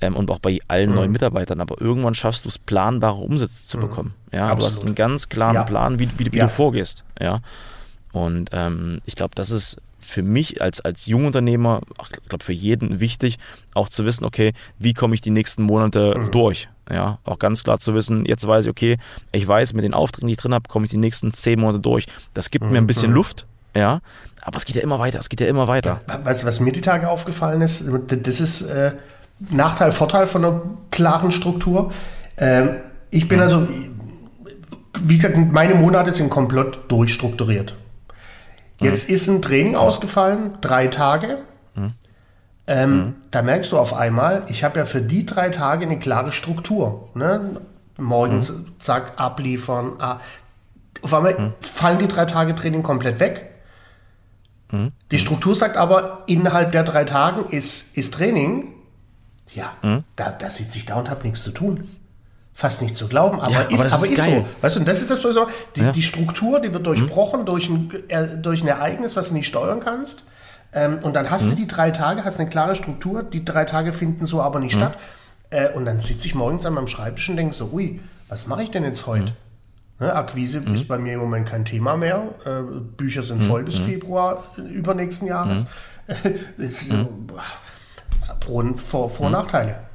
ähm, 0.00 0.16
und 0.16 0.28
auch 0.32 0.40
bei 0.40 0.58
allen 0.66 0.90
mhm. 0.90 0.96
neuen 0.96 1.12
Mitarbeitern. 1.12 1.60
Aber 1.60 1.80
irgendwann 1.80 2.14
schaffst 2.14 2.44
du 2.44 2.48
es, 2.48 2.58
planbare 2.58 3.18
Umsätze 3.18 3.68
zu 3.68 3.76
mhm. 3.76 3.82
bekommen. 3.82 4.14
Ja, 4.32 4.40
Absolut. 4.40 4.60
du 4.60 4.66
hast 4.66 4.84
einen 4.84 4.94
ganz 4.96 5.28
klaren 5.28 5.54
ja. 5.54 5.62
Plan, 5.62 6.00
wie, 6.00 6.08
wie, 6.18 6.32
wie 6.32 6.38
ja. 6.38 6.46
du 6.46 6.50
vorgehst. 6.50 7.04
Ja, 7.20 7.40
und 8.12 8.50
ähm, 8.52 9.00
ich 9.06 9.14
glaube, 9.14 9.34
das 9.34 9.50
ist 9.50 9.78
für 9.98 10.22
mich 10.22 10.62
als, 10.62 10.80
als 10.80 11.06
Jungunternehmer, 11.06 11.82
ich 12.02 12.28
glaube 12.28 12.44
für 12.44 12.52
jeden 12.52 13.00
wichtig, 13.00 13.38
auch 13.74 13.88
zu 13.88 14.04
wissen, 14.04 14.24
okay, 14.24 14.52
wie 14.78 14.94
komme 14.94 15.14
ich 15.14 15.20
die 15.20 15.30
nächsten 15.30 15.62
Monate 15.62 16.18
mhm. 16.18 16.30
durch? 16.30 16.68
Ja, 16.90 17.18
auch 17.24 17.38
ganz 17.38 17.62
klar 17.62 17.78
zu 17.78 17.94
wissen, 17.94 18.24
jetzt 18.24 18.46
weiß 18.46 18.64
ich, 18.64 18.70
okay, 18.70 18.96
ich 19.30 19.46
weiß, 19.46 19.74
mit 19.74 19.84
den 19.84 19.94
Aufträgen, 19.94 20.26
die 20.26 20.32
ich 20.32 20.38
drin 20.38 20.54
habe, 20.54 20.68
komme 20.68 20.86
ich 20.86 20.90
die 20.90 20.96
nächsten 20.96 21.30
zehn 21.30 21.60
Monate 21.60 21.78
durch. 21.78 22.06
Das 22.34 22.50
gibt 22.50 22.64
mhm. 22.64 22.72
mir 22.72 22.78
ein 22.78 22.86
bisschen 22.86 23.10
mhm. 23.10 23.16
Luft, 23.16 23.46
ja, 23.76 24.00
aber 24.42 24.56
es 24.56 24.64
geht 24.64 24.76
ja 24.76 24.82
immer 24.82 24.98
weiter, 24.98 25.20
es 25.20 25.28
geht 25.28 25.40
ja 25.40 25.46
immer 25.46 25.68
weiter. 25.68 26.00
Weißt 26.24 26.42
du, 26.42 26.46
was 26.46 26.58
mir 26.58 26.72
die 26.72 26.80
Tage 26.80 27.08
aufgefallen 27.08 27.60
ist? 27.60 27.88
Das 28.08 28.40
ist, 28.40 28.62
äh, 28.62 28.92
Nachteil, 29.48 29.90
Vorteil 29.92 30.26
von 30.26 30.44
einer 30.44 30.62
klaren 30.90 31.32
Struktur. 31.32 31.92
Ähm, 32.36 32.76
ich 33.10 33.28
bin 33.28 33.40
also, 33.40 33.66
wie 35.00 35.16
gesagt, 35.16 35.36
meine 35.36 35.74
Monate 35.74 36.12
sind 36.12 36.30
komplett 36.30 36.78
durchstrukturiert. 36.88 37.74
Jetzt 38.80 39.08
mhm. 39.08 39.14
ist 39.14 39.28
ein 39.28 39.42
Training 39.42 39.76
ausgefallen, 39.76 40.58
drei 40.60 40.88
Tage. 40.88 41.38
Mhm. 41.74 41.88
Ähm, 42.66 42.96
mhm. 42.96 43.14
Da 43.30 43.42
merkst 43.42 43.72
du 43.72 43.78
auf 43.78 43.94
einmal, 43.94 44.44
ich 44.48 44.64
habe 44.64 44.78
ja 44.78 44.86
für 44.86 45.00
die 45.00 45.26
drei 45.26 45.50
Tage 45.50 45.84
eine 45.86 45.98
klare 45.98 46.32
Struktur. 46.32 47.08
Ne? 47.14 47.60
Morgens, 47.96 48.50
mhm. 48.50 48.66
zack, 48.78 49.14
abliefern. 49.16 49.94
Ah. 49.98 50.20
Auf 51.02 51.14
einmal 51.14 51.54
fallen 51.60 51.98
die 51.98 52.08
drei 52.08 52.24
Tage 52.24 52.54
Training 52.54 52.82
komplett 52.82 53.20
weg. 53.20 53.46
Die 55.10 55.18
Struktur 55.18 55.56
sagt 55.56 55.76
aber, 55.76 56.22
innerhalb 56.26 56.70
der 56.70 56.84
drei 56.84 57.02
Tagen 57.02 57.46
ist, 57.50 57.96
ist 57.96 58.14
Training. 58.14 58.74
Ja, 59.52 59.72
da, 60.14 60.30
da 60.30 60.48
sitze 60.48 60.78
ich 60.78 60.86
da 60.86 60.94
und 60.94 61.10
habe 61.10 61.24
nichts 61.24 61.42
zu 61.42 61.50
tun. 61.50 61.88
Fast 62.60 62.82
nicht 62.82 62.94
zu 62.94 63.08
glauben, 63.08 63.40
aber, 63.40 63.52
ja, 63.52 63.60
ist, 63.62 63.72
aber, 63.72 63.94
aber 63.94 64.04
ist, 64.04 64.18
ist 64.18 64.22
so. 64.22 64.46
Weißt 64.60 64.76
du, 64.76 64.80
und 64.80 64.86
das 64.86 65.00
ist 65.00 65.10
das 65.10 65.22
so, 65.22 65.46
die, 65.76 65.80
ja. 65.80 65.92
die 65.92 66.02
Struktur, 66.02 66.60
die 66.60 66.74
wird 66.74 66.86
durchbrochen 66.86 67.40
mhm. 67.40 67.44
durch, 67.46 67.70
ein, 67.70 67.90
äh, 68.08 68.36
durch 68.36 68.60
ein 68.60 68.68
Ereignis, 68.68 69.16
was 69.16 69.28
du 69.28 69.34
nicht 69.34 69.46
steuern 69.46 69.80
kannst. 69.80 70.24
Ähm, 70.74 70.98
und 71.00 71.16
dann 71.16 71.30
hast 71.30 71.46
mhm. 71.46 71.50
du 71.52 71.56
die 71.56 71.66
drei 71.66 71.90
Tage, 71.90 72.22
hast 72.22 72.38
eine 72.38 72.50
klare 72.50 72.76
Struktur, 72.76 73.22
die 73.22 73.46
drei 73.46 73.64
Tage 73.64 73.94
finden 73.94 74.26
so 74.26 74.42
aber 74.42 74.60
nicht 74.60 74.74
mhm. 74.74 74.80
statt. 74.80 74.98
Äh, 75.48 75.70
und 75.70 75.86
dann 75.86 76.02
sitze 76.02 76.26
ich 76.26 76.34
morgens 76.34 76.66
an 76.66 76.74
meinem 76.74 76.86
Schreibtisch 76.86 77.30
und 77.30 77.36
denke 77.36 77.54
so, 77.54 77.70
ui, 77.72 77.98
was 78.28 78.46
mache 78.46 78.62
ich 78.62 78.70
denn 78.70 78.84
jetzt 78.84 79.06
heute? 79.06 79.32
Mhm. 79.98 80.06
Ne, 80.06 80.14
Akquise 80.14 80.60
mhm. 80.60 80.74
ist 80.74 80.86
bei 80.86 80.98
mir 80.98 81.14
im 81.14 81.20
Moment 81.20 81.48
kein 81.48 81.64
Thema 81.64 81.96
mehr. 81.96 82.28
Äh, 82.44 82.60
Bücher 82.94 83.22
sind 83.22 83.42
voll 83.42 83.62
bis 83.62 83.78
Februar 83.78 84.44
übernächsten 84.58 85.26
Jahres. 85.26 85.64
Pro, 88.38 88.62
Vor-, 88.74 89.08
Vor. 89.08 89.30
Nachteile. 89.30 89.89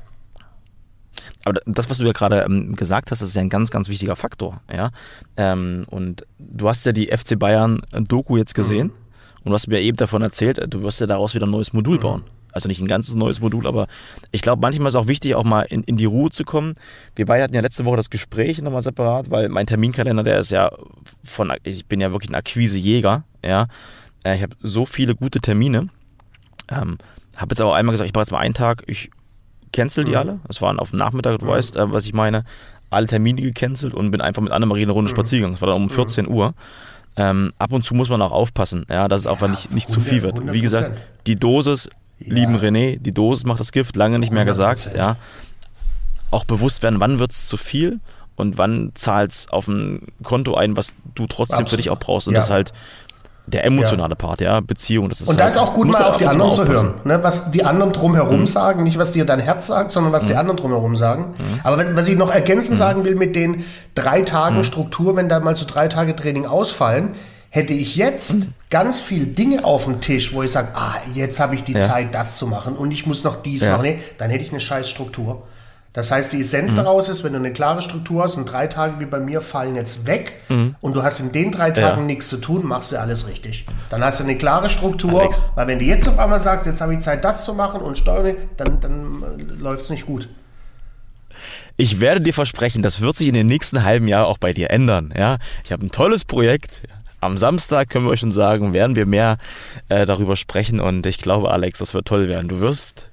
Aber 1.45 1.59
das, 1.65 1.89
was 1.89 1.99
du 1.99 2.05
ja 2.05 2.11
gerade 2.11 2.41
ähm, 2.41 2.75
gesagt 2.75 3.11
hast, 3.11 3.21
ist 3.21 3.35
ja 3.35 3.41
ein 3.41 3.49
ganz, 3.49 3.69
ganz 3.69 3.87
wichtiger 3.87 4.15
Faktor. 4.15 4.61
Ja? 4.71 4.89
Ähm, 5.37 5.85
und 5.89 6.25
du 6.39 6.67
hast 6.67 6.85
ja 6.85 6.91
die 6.91 7.07
FC 7.07 7.37
Bayern 7.37 7.81
Doku 7.91 8.35
jetzt 8.35 8.55
gesehen 8.55 8.87
mhm. 8.87 9.43
und 9.43 9.51
du 9.51 9.53
hast 9.53 9.67
mir 9.67 9.79
eben 9.79 9.95
davon 9.95 10.23
erzählt, 10.23 10.59
du 10.67 10.81
wirst 10.81 10.99
ja 10.99 11.07
daraus 11.07 11.35
wieder 11.35 11.45
ein 11.45 11.51
neues 11.51 11.71
Modul 11.71 11.97
mhm. 11.97 12.01
bauen. 12.01 12.23
Also 12.51 12.69
nicht 12.69 12.81
ein 12.81 12.87
ganzes 12.87 13.15
neues 13.15 13.41
Modul, 13.41 13.67
aber 13.67 13.87
ich 14.31 14.41
glaube, 14.41 14.61
manchmal 14.61 14.87
ist 14.87 14.93
es 14.95 15.01
auch 15.01 15.07
wichtig, 15.07 15.35
auch 15.35 15.43
mal 15.43 15.63
in, 15.63 15.83
in 15.83 15.97
die 15.97 16.05
Ruhe 16.05 16.29
zu 16.31 16.45
kommen. 16.45 16.75
Wir 17.13 17.25
beide 17.25 17.43
hatten 17.43 17.53
ja 17.53 17.59
letzte 17.59 17.83
Woche 17.83 17.97
das 17.97 18.09
Gespräch 18.09 18.61
nochmal 18.61 18.81
separat, 18.81 19.29
weil 19.29 19.49
mein 19.49 19.67
Terminkalender, 19.67 20.23
der 20.23 20.39
ist 20.39 20.51
ja 20.51 20.71
von, 21.21 21.51
ich 21.63 21.85
bin 21.85 21.99
ja 21.99 22.11
wirklich 22.11 22.31
ein 22.31 22.35
Akquisejäger, 22.35 23.25
ja. 23.43 23.67
Äh, 24.23 24.37
ich 24.37 24.41
habe 24.41 24.55
so 24.61 24.85
viele 24.85 25.15
gute 25.15 25.41
Termine. 25.41 25.89
Ähm, 26.69 26.97
habe 27.35 27.51
jetzt 27.51 27.59
aber 27.61 27.75
einmal 27.75 27.91
gesagt, 27.91 28.07
ich 28.07 28.13
mache 28.13 28.21
jetzt 28.21 28.31
mal 28.31 28.39
einen 28.39 28.53
Tag, 28.53 28.83
ich 28.87 29.11
cancel 29.75 30.05
die 30.05 30.11
mhm. 30.11 30.17
alle. 30.17 30.39
Das 30.47 30.61
waren 30.61 30.79
auf 30.79 30.89
dem 30.91 30.97
Nachmittag, 30.97 31.39
du 31.39 31.45
mhm. 31.45 31.49
weißt, 31.49 31.75
äh, 31.75 31.91
was 31.91 32.05
ich 32.05 32.13
meine. 32.13 32.43
Alle 32.89 33.07
Termine 33.07 33.41
gecancelt 33.41 33.93
und 33.93 34.11
bin 34.11 34.21
einfach 34.21 34.41
mit 34.41 34.51
Annemarie 34.51 34.83
eine 34.83 34.93
Runde 34.93 35.11
mhm. 35.11 35.15
spazieren 35.15 35.41
gegangen. 35.41 35.55
Das 35.55 35.61
war 35.61 35.67
dann 35.67 35.83
um 35.83 35.89
14 35.89 36.25
mhm. 36.25 36.31
Uhr. 36.31 36.53
Ähm, 37.17 37.53
ab 37.59 37.71
und 37.71 37.83
zu 37.83 37.93
muss 37.93 38.09
man 38.09 38.21
auch 38.21 38.31
aufpassen, 38.31 38.85
ja, 38.89 39.07
dass 39.07 39.21
es 39.21 39.27
auch 39.27 39.41
ja, 39.41 39.47
nicht, 39.47 39.71
nicht 39.71 39.89
100, 39.89 39.89
zu 39.89 39.99
viel 40.01 40.21
wird. 40.21 40.39
100%. 40.39 40.53
Wie 40.53 40.61
gesagt, 40.61 40.91
die 41.27 41.35
Dosis, 41.35 41.89
ja. 42.19 42.33
lieben 42.33 42.57
René, 42.57 42.99
die 42.99 43.13
Dosis 43.13 43.45
macht 43.45 43.59
das 43.59 43.71
Gift, 43.71 43.95
lange 43.95 44.19
nicht 44.19 44.31
mehr 44.31 44.43
100%. 44.43 44.45
gesagt. 44.45 44.91
Ja. 44.95 45.17
Auch 46.31 46.45
bewusst 46.45 46.83
werden, 46.83 46.99
wann 46.99 47.19
wird 47.19 47.31
es 47.31 47.47
zu 47.47 47.57
viel 47.57 47.99
und 48.35 48.57
wann 48.57 48.91
zahlt 48.95 49.31
es 49.31 49.49
auf 49.49 49.67
ein 49.67 50.07
Konto 50.23 50.55
ein, 50.55 50.75
was 50.75 50.93
du 51.15 51.25
trotzdem 51.27 51.59
Absolut. 51.59 51.69
für 51.69 51.77
dich 51.77 51.89
auch 51.89 51.99
brauchst. 51.99 52.27
Und 52.27 52.33
ja. 52.33 52.41
das 52.41 52.49
halt 52.49 52.73
der 53.47 53.65
emotionale. 53.65 54.15
Part, 54.15 54.41
ja, 54.41 54.59
Beziehung. 54.59 55.09
Das 55.09 55.21
ist 55.21 55.27
und 55.27 55.37
da 55.37 55.43
halt, 55.43 55.53
ist 55.53 55.57
auch 55.57 55.73
gut, 55.73 55.87
mal 55.91 56.03
auf 56.03 56.17
die 56.17 56.25
anderen 56.25 56.51
zu 56.51 56.67
hören, 56.67 56.95
ne? 57.03 57.23
was 57.23 57.51
die 57.51 57.63
anderen 57.63 57.91
drumherum 57.91 58.41
mhm. 58.41 58.47
sagen, 58.47 58.83
nicht 58.83 58.97
was 58.97 59.11
dir 59.11 59.25
dein 59.25 59.39
Herz 59.39 59.67
sagt, 59.67 59.91
sondern 59.91 60.13
was 60.13 60.23
mhm. 60.23 60.27
die 60.27 60.35
anderen 60.35 60.57
drumherum 60.57 60.95
sagen. 60.95 61.35
Mhm. 61.37 61.59
Aber 61.63 61.77
was, 61.77 61.95
was, 61.95 62.07
ich 62.07 62.17
noch 62.17 62.31
ergänzend 62.31 62.75
mhm. 62.75 62.79
sagen 62.79 63.05
will 63.05 63.15
mit 63.15 63.35
den 63.35 63.65
drei 63.93 64.21
Tagen 64.21 64.57
mhm. 64.57 64.63
Struktur, 64.63 65.15
wenn 65.15 65.29
da 65.29 65.39
mal 65.39 65.55
so 65.55 65.65
drei 65.65 65.87
Tage 65.87 66.15
Training 66.15 66.45
ausfallen, 66.45 67.15
hätte 67.49 67.73
ich 67.73 67.95
jetzt 67.95 68.35
mhm. 68.35 68.53
ganz 68.69 69.01
viele 69.01 69.27
Dinge 69.27 69.63
auf 69.63 69.85
dem 69.85 70.01
Tisch, 70.01 70.33
wo 70.33 70.43
ich 70.43 70.51
sage, 70.51 70.69
ah, 70.73 70.95
jetzt 71.13 71.39
habe 71.39 71.55
ich 71.55 71.63
die 71.63 71.73
ja. 71.73 71.81
Zeit, 71.81 72.13
das 72.13 72.37
zu 72.37 72.47
machen 72.47 72.75
und 72.75 72.91
ich 72.91 73.05
muss 73.05 73.23
noch 73.23 73.41
dies 73.41 73.63
ja. 73.63 73.71
machen, 73.71 73.83
nee, 73.83 73.99
dann 74.17 74.29
hätte 74.29 74.43
ich 74.43 74.51
eine 74.51 74.59
scheiß 74.59 74.89
Struktur. 74.89 75.43
Das 75.95 76.11
heißt, 76.11 76.33
die 76.33 76.41
Essenz 76.41 76.73
mhm. 76.73 76.77
daraus 76.77 77.07
ist, 77.07 77.23
wenn 77.23 77.31
du 77.31 77.39
eine 77.39 77.53
klare 77.53 77.81
Struktur 77.81 78.23
hast 78.23 78.35
und 78.35 78.51
drei 78.51 78.67
Tage 78.67 78.99
wie 78.99 79.05
bei 79.05 79.21
mir 79.21 79.39
fallen 79.39 79.77
jetzt 79.77 80.05
weg 80.05 80.41
mhm. 80.49 80.75
und 80.81 80.93
du 80.93 81.03
hast 81.03 81.21
in 81.21 81.31
den 81.31 81.53
drei 81.53 81.71
Tagen 81.71 82.01
ja. 82.01 82.05
nichts 82.05 82.27
zu 82.27 82.35
tun, 82.35 82.67
machst 82.67 82.91
du 82.91 82.99
alles 82.99 83.29
richtig. 83.29 83.65
Dann 83.89 84.03
hast 84.03 84.19
du 84.19 84.25
eine 84.25 84.37
klare 84.37 84.69
Struktur, 84.69 85.21
Alex. 85.21 85.41
weil 85.55 85.67
wenn 85.67 85.79
du 85.79 85.85
jetzt 85.85 86.09
auf 86.09 86.19
einmal 86.19 86.41
sagst, 86.41 86.65
jetzt 86.65 86.81
habe 86.81 86.93
ich 86.93 86.99
Zeit, 86.99 87.23
das 87.23 87.45
zu 87.45 87.53
machen 87.53 87.79
und 87.79 87.97
steuere, 87.97 88.35
dann, 88.57 88.81
dann 88.81 89.23
äh, 89.39 89.53
läuft 89.53 89.85
es 89.85 89.89
nicht 89.89 90.05
gut. 90.05 90.27
Ich 91.77 92.01
werde 92.01 92.19
dir 92.19 92.33
versprechen, 92.33 92.83
das 92.83 92.99
wird 92.99 93.15
sich 93.15 93.29
in 93.29 93.33
den 93.33 93.47
nächsten 93.47 93.85
halben 93.85 94.09
Jahr 94.09 94.27
auch 94.27 94.37
bei 94.37 94.51
dir 94.51 94.71
ändern. 94.71 95.13
Ja, 95.15 95.37
ich 95.63 95.71
habe 95.71 95.85
ein 95.85 95.91
tolles 95.91 96.25
Projekt 96.25 96.81
am 97.21 97.37
Samstag 97.37 97.89
können 97.89 98.05
wir 98.05 98.11
euch 98.11 98.19
schon 98.19 98.31
sagen, 98.31 98.73
werden 98.73 98.95
wir 98.95 99.05
mehr 99.05 99.37
äh, 99.89 100.05
darüber 100.05 100.35
sprechen 100.35 100.79
und 100.79 101.05
ich 101.05 101.17
glaube, 101.17 101.51
Alex, 101.51 101.79
das 101.79 101.93
wird 101.93 102.07
toll 102.07 102.27
werden. 102.27 102.47
Du 102.47 102.59
wirst 102.59 103.09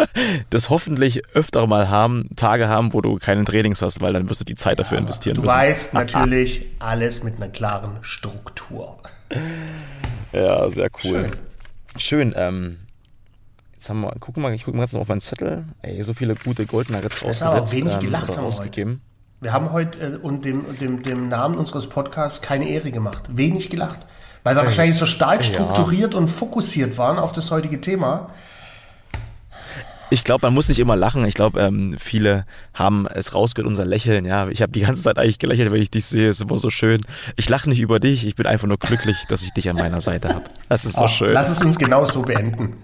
das 0.50 0.70
hoffentlich 0.70 1.22
öfter 1.34 1.66
mal 1.66 1.88
haben, 1.88 2.28
Tage 2.36 2.68
haben, 2.68 2.92
wo 2.92 3.00
du 3.00 3.16
keinen 3.16 3.44
Trainings 3.44 3.82
hast, 3.82 4.00
weil 4.00 4.12
dann 4.12 4.28
wirst 4.28 4.40
du 4.40 4.44
die 4.44 4.54
Zeit 4.54 4.78
dafür 4.78 4.98
investieren 4.98 5.34
du 5.36 5.42
müssen. 5.42 5.54
Du 5.54 5.58
weißt 5.58 5.94
natürlich 5.94 6.66
alles 6.78 7.22
mit 7.22 7.36
einer 7.36 7.48
klaren 7.48 7.98
Struktur. 8.02 8.98
Ja, 10.32 10.68
sehr 10.68 10.90
cool. 11.04 11.30
Schön. 11.30 11.30
Schön 11.96 12.34
ähm, 12.36 12.76
jetzt 13.86 13.90
haben 13.90 14.00
wir, 14.00 14.12
guck 14.18 14.36
mal, 14.36 14.52
ich 14.54 14.64
gucke 14.64 14.76
mal 14.76 14.82
jetzt 14.82 14.92
noch 14.92 15.02
auf 15.02 15.08
meinen 15.08 15.20
Zettel. 15.20 15.64
Ey, 15.82 16.02
so 16.02 16.12
viele 16.12 16.34
gute 16.34 16.66
Gold 16.66 16.90
Nuggets 16.90 17.22
rausgesetzt. 17.22 17.42
Aber 17.42 17.72
wenig 17.72 17.94
ähm, 17.94 18.00
gelacht 18.00 18.36
haben 18.36 18.44
ausgegeben. 18.44 18.90
Heute. 18.90 19.05
Wir 19.40 19.52
haben 19.52 19.72
heute 19.72 19.98
äh, 19.98 20.16
und 20.16 20.44
dem, 20.44 20.64
dem, 20.78 21.02
dem 21.02 21.28
Namen 21.28 21.56
unseres 21.56 21.88
Podcasts 21.88 22.40
keine 22.40 22.68
Ehre 22.68 22.90
gemacht. 22.90 23.24
Wenig 23.28 23.68
gelacht. 23.70 24.00
Weil 24.44 24.54
wir 24.54 24.60
hey. 24.60 24.68
wahrscheinlich 24.68 24.96
so 24.96 25.06
stark 25.06 25.44
strukturiert 25.44 26.14
ja. 26.14 26.20
und 26.20 26.28
fokussiert 26.28 26.96
waren 26.96 27.18
auf 27.18 27.32
das 27.32 27.50
heutige 27.50 27.80
Thema. 27.80 28.30
Ich 30.08 30.22
glaube, 30.22 30.46
man 30.46 30.54
muss 30.54 30.68
nicht 30.68 30.78
immer 30.78 30.94
lachen. 30.94 31.26
Ich 31.26 31.34
glaube, 31.34 31.60
ähm, 31.60 31.96
viele 31.98 32.46
haben 32.72 33.08
es 33.08 33.34
rausgehört, 33.34 33.68
unser 33.68 33.84
Lächeln. 33.84 34.24
Ja, 34.24 34.48
ich 34.48 34.62
habe 34.62 34.70
die 34.70 34.80
ganze 34.80 35.02
Zeit 35.02 35.18
eigentlich 35.18 35.40
gelächelt, 35.40 35.72
wenn 35.72 35.82
ich 35.82 35.90
dich 35.90 36.06
sehe. 36.06 36.28
Es 36.28 36.36
ist 36.36 36.48
immer 36.48 36.58
so 36.58 36.70
schön. 36.70 37.00
Ich 37.34 37.48
lache 37.48 37.68
nicht 37.68 37.80
über 37.80 37.98
dich. 37.98 38.24
Ich 38.24 38.36
bin 38.36 38.46
einfach 38.46 38.68
nur 38.68 38.78
glücklich, 38.78 39.16
dass 39.28 39.42
ich 39.42 39.52
dich 39.52 39.68
an 39.68 39.76
meiner 39.76 40.00
Seite 40.00 40.28
habe. 40.28 40.44
Das 40.68 40.84
ist 40.84 40.96
so 40.96 41.06
Ach, 41.06 41.10
schön. 41.10 41.32
Lass 41.32 41.50
es 41.50 41.62
uns 41.62 41.76
genau 41.76 42.04
so 42.04 42.22
beenden. 42.22 42.76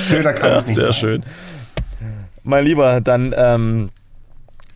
Schöner 0.00 0.32
kann 0.32 0.50
ja, 0.50 0.56
es 0.56 0.66
nicht 0.66 0.74
sehr 0.74 0.86
sein. 0.86 0.92
Sehr 0.92 1.00
schön. 1.00 1.24
Mein 2.42 2.64
Lieber, 2.64 3.00
dann 3.00 3.32
ähm, 3.36 3.90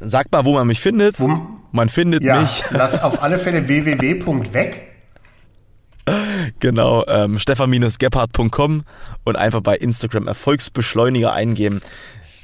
sag 0.01 0.33
mal, 0.33 0.45
wo 0.45 0.55
man 0.55 0.67
mich 0.67 0.81
findet. 0.81 1.21
Wo, 1.21 1.41
man 1.73 1.89
findet 1.89 2.23
ja, 2.23 2.41
mich. 2.41 2.65
Lass 2.71 3.03
auf 3.03 3.23
alle 3.23 3.39
Fälle 3.39 3.69
www.weg 3.69 4.91
genau, 6.61 7.05
ähm, 7.07 7.39
stefan-gebhardt.com 7.39 8.85
und 9.25 9.37
einfach 9.37 9.61
bei 9.61 9.77
Instagram 9.77 10.27
Erfolgsbeschleuniger 10.27 11.33
eingeben. 11.33 11.83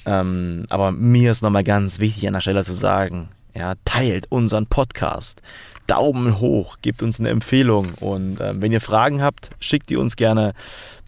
Ähm, 0.04 0.66
aber 0.70 0.92
mir 0.92 1.30
ist 1.30 1.42
nochmal 1.42 1.64
ganz 1.64 1.98
wichtig 1.98 2.28
an 2.28 2.34
der 2.34 2.40
Stelle 2.40 2.64
zu 2.64 2.72
sagen, 2.72 3.28
ja, 3.54 3.74
teilt 3.84 4.30
unseren 4.30 4.66
Podcast. 4.66 5.40
Daumen 5.86 6.40
hoch, 6.40 6.78
gebt 6.82 7.02
uns 7.02 7.20
eine 7.20 7.30
Empfehlung 7.30 7.94
und 8.00 8.40
ähm, 8.40 8.60
wenn 8.60 8.72
ihr 8.72 8.80
Fragen 8.80 9.22
habt, 9.22 9.50
schickt 9.60 9.88
die 9.90 9.96
uns 9.96 10.16
gerne 10.16 10.52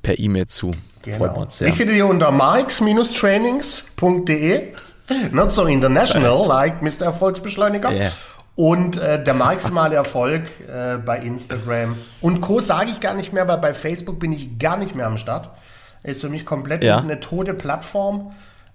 per 0.02 0.16
E-Mail 0.18 0.46
zu. 0.46 0.72
Genau. 1.02 1.18
Freut 1.18 1.36
uns 1.36 1.58
sehr. 1.58 1.68
Ich 1.68 1.74
finde 1.74 1.94
ihr 1.94 2.06
unter 2.06 2.30
marks-trainings.de. 2.30 4.72
Not 5.32 5.52
so 5.52 5.66
international 5.66 6.46
like 6.46 6.82
Mr. 6.82 7.06
Erfolgsbeschleuniger. 7.06 7.90
Yeah. 7.90 8.10
Und 8.54 8.96
äh, 8.96 9.22
der 9.22 9.34
maximale 9.34 9.94
Erfolg 9.94 10.42
äh, 10.66 10.98
bei 10.98 11.18
Instagram. 11.20 11.96
Und 12.20 12.40
Co. 12.40 12.60
sage 12.60 12.90
ich 12.90 13.00
gar 13.00 13.14
nicht 13.14 13.32
mehr, 13.32 13.46
weil 13.46 13.58
bei 13.58 13.72
Facebook 13.72 14.18
bin 14.18 14.32
ich 14.32 14.58
gar 14.58 14.76
nicht 14.76 14.96
mehr 14.96 15.06
am 15.06 15.16
Start. 15.16 15.50
Ist 16.02 16.20
für 16.20 16.28
mich 16.28 16.44
komplett 16.44 16.82
ja. 16.82 16.98
eine 16.98 17.20
tote 17.20 17.54
Plattform. 17.54 18.32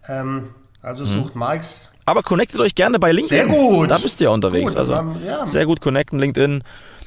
Ähm, 0.07 0.49
also 0.81 1.05
sucht 1.05 1.35
mhm. 1.35 1.39
Marx. 1.39 1.89
Aber 2.05 2.21
connectet 2.21 2.59
euch 2.59 2.75
gerne 2.75 2.99
bei 2.99 3.11
LinkedIn. 3.11 3.49
Sehr 3.49 3.57
gut. 3.57 3.91
Da 3.91 3.97
bist 3.97 4.19
ihr 4.21 4.25
ja 4.25 4.29
unterwegs. 4.31 4.73
Gut, 4.73 4.77
also 4.77 4.93
dann, 4.93 5.17
ja. 5.25 5.45
sehr 5.47 5.65
gut 5.65 5.81
connecten. 5.81 6.19
LinkedIn 6.19 6.63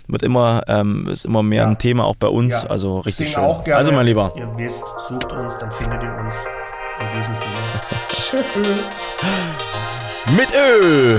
wird 0.09 0.23
immer, 0.23 0.63
ähm, 0.69 1.09
ist 1.09 1.25
immer 1.25 1.43
mehr 1.43 1.63
ja. 1.63 1.69
ein 1.69 1.79
Thema 1.79 2.05
auch 2.05 2.17
bei 2.17 2.29
uns. 2.29 2.63
Ja. 2.63 2.69
Also 2.69 3.01
richtig 3.01 3.31
schön. 3.31 3.43
Auch 3.43 3.65
gerne. 3.65 3.79
Also 3.79 3.93
mein 3.93 4.07
Lieber. 4.07 4.33
Ihr 4.37 4.51
wisst, 4.57 4.85
sucht 5.09 5.33
uns, 5.33 5.59
dann 5.59 5.73
findet 5.73 6.03
ihr 6.03 6.15
uns. 6.25 6.37
In 6.99 7.11
diesem 7.13 7.35
Sinne. 7.35 7.83
Mit 10.37 10.49
Ö. 10.55 11.19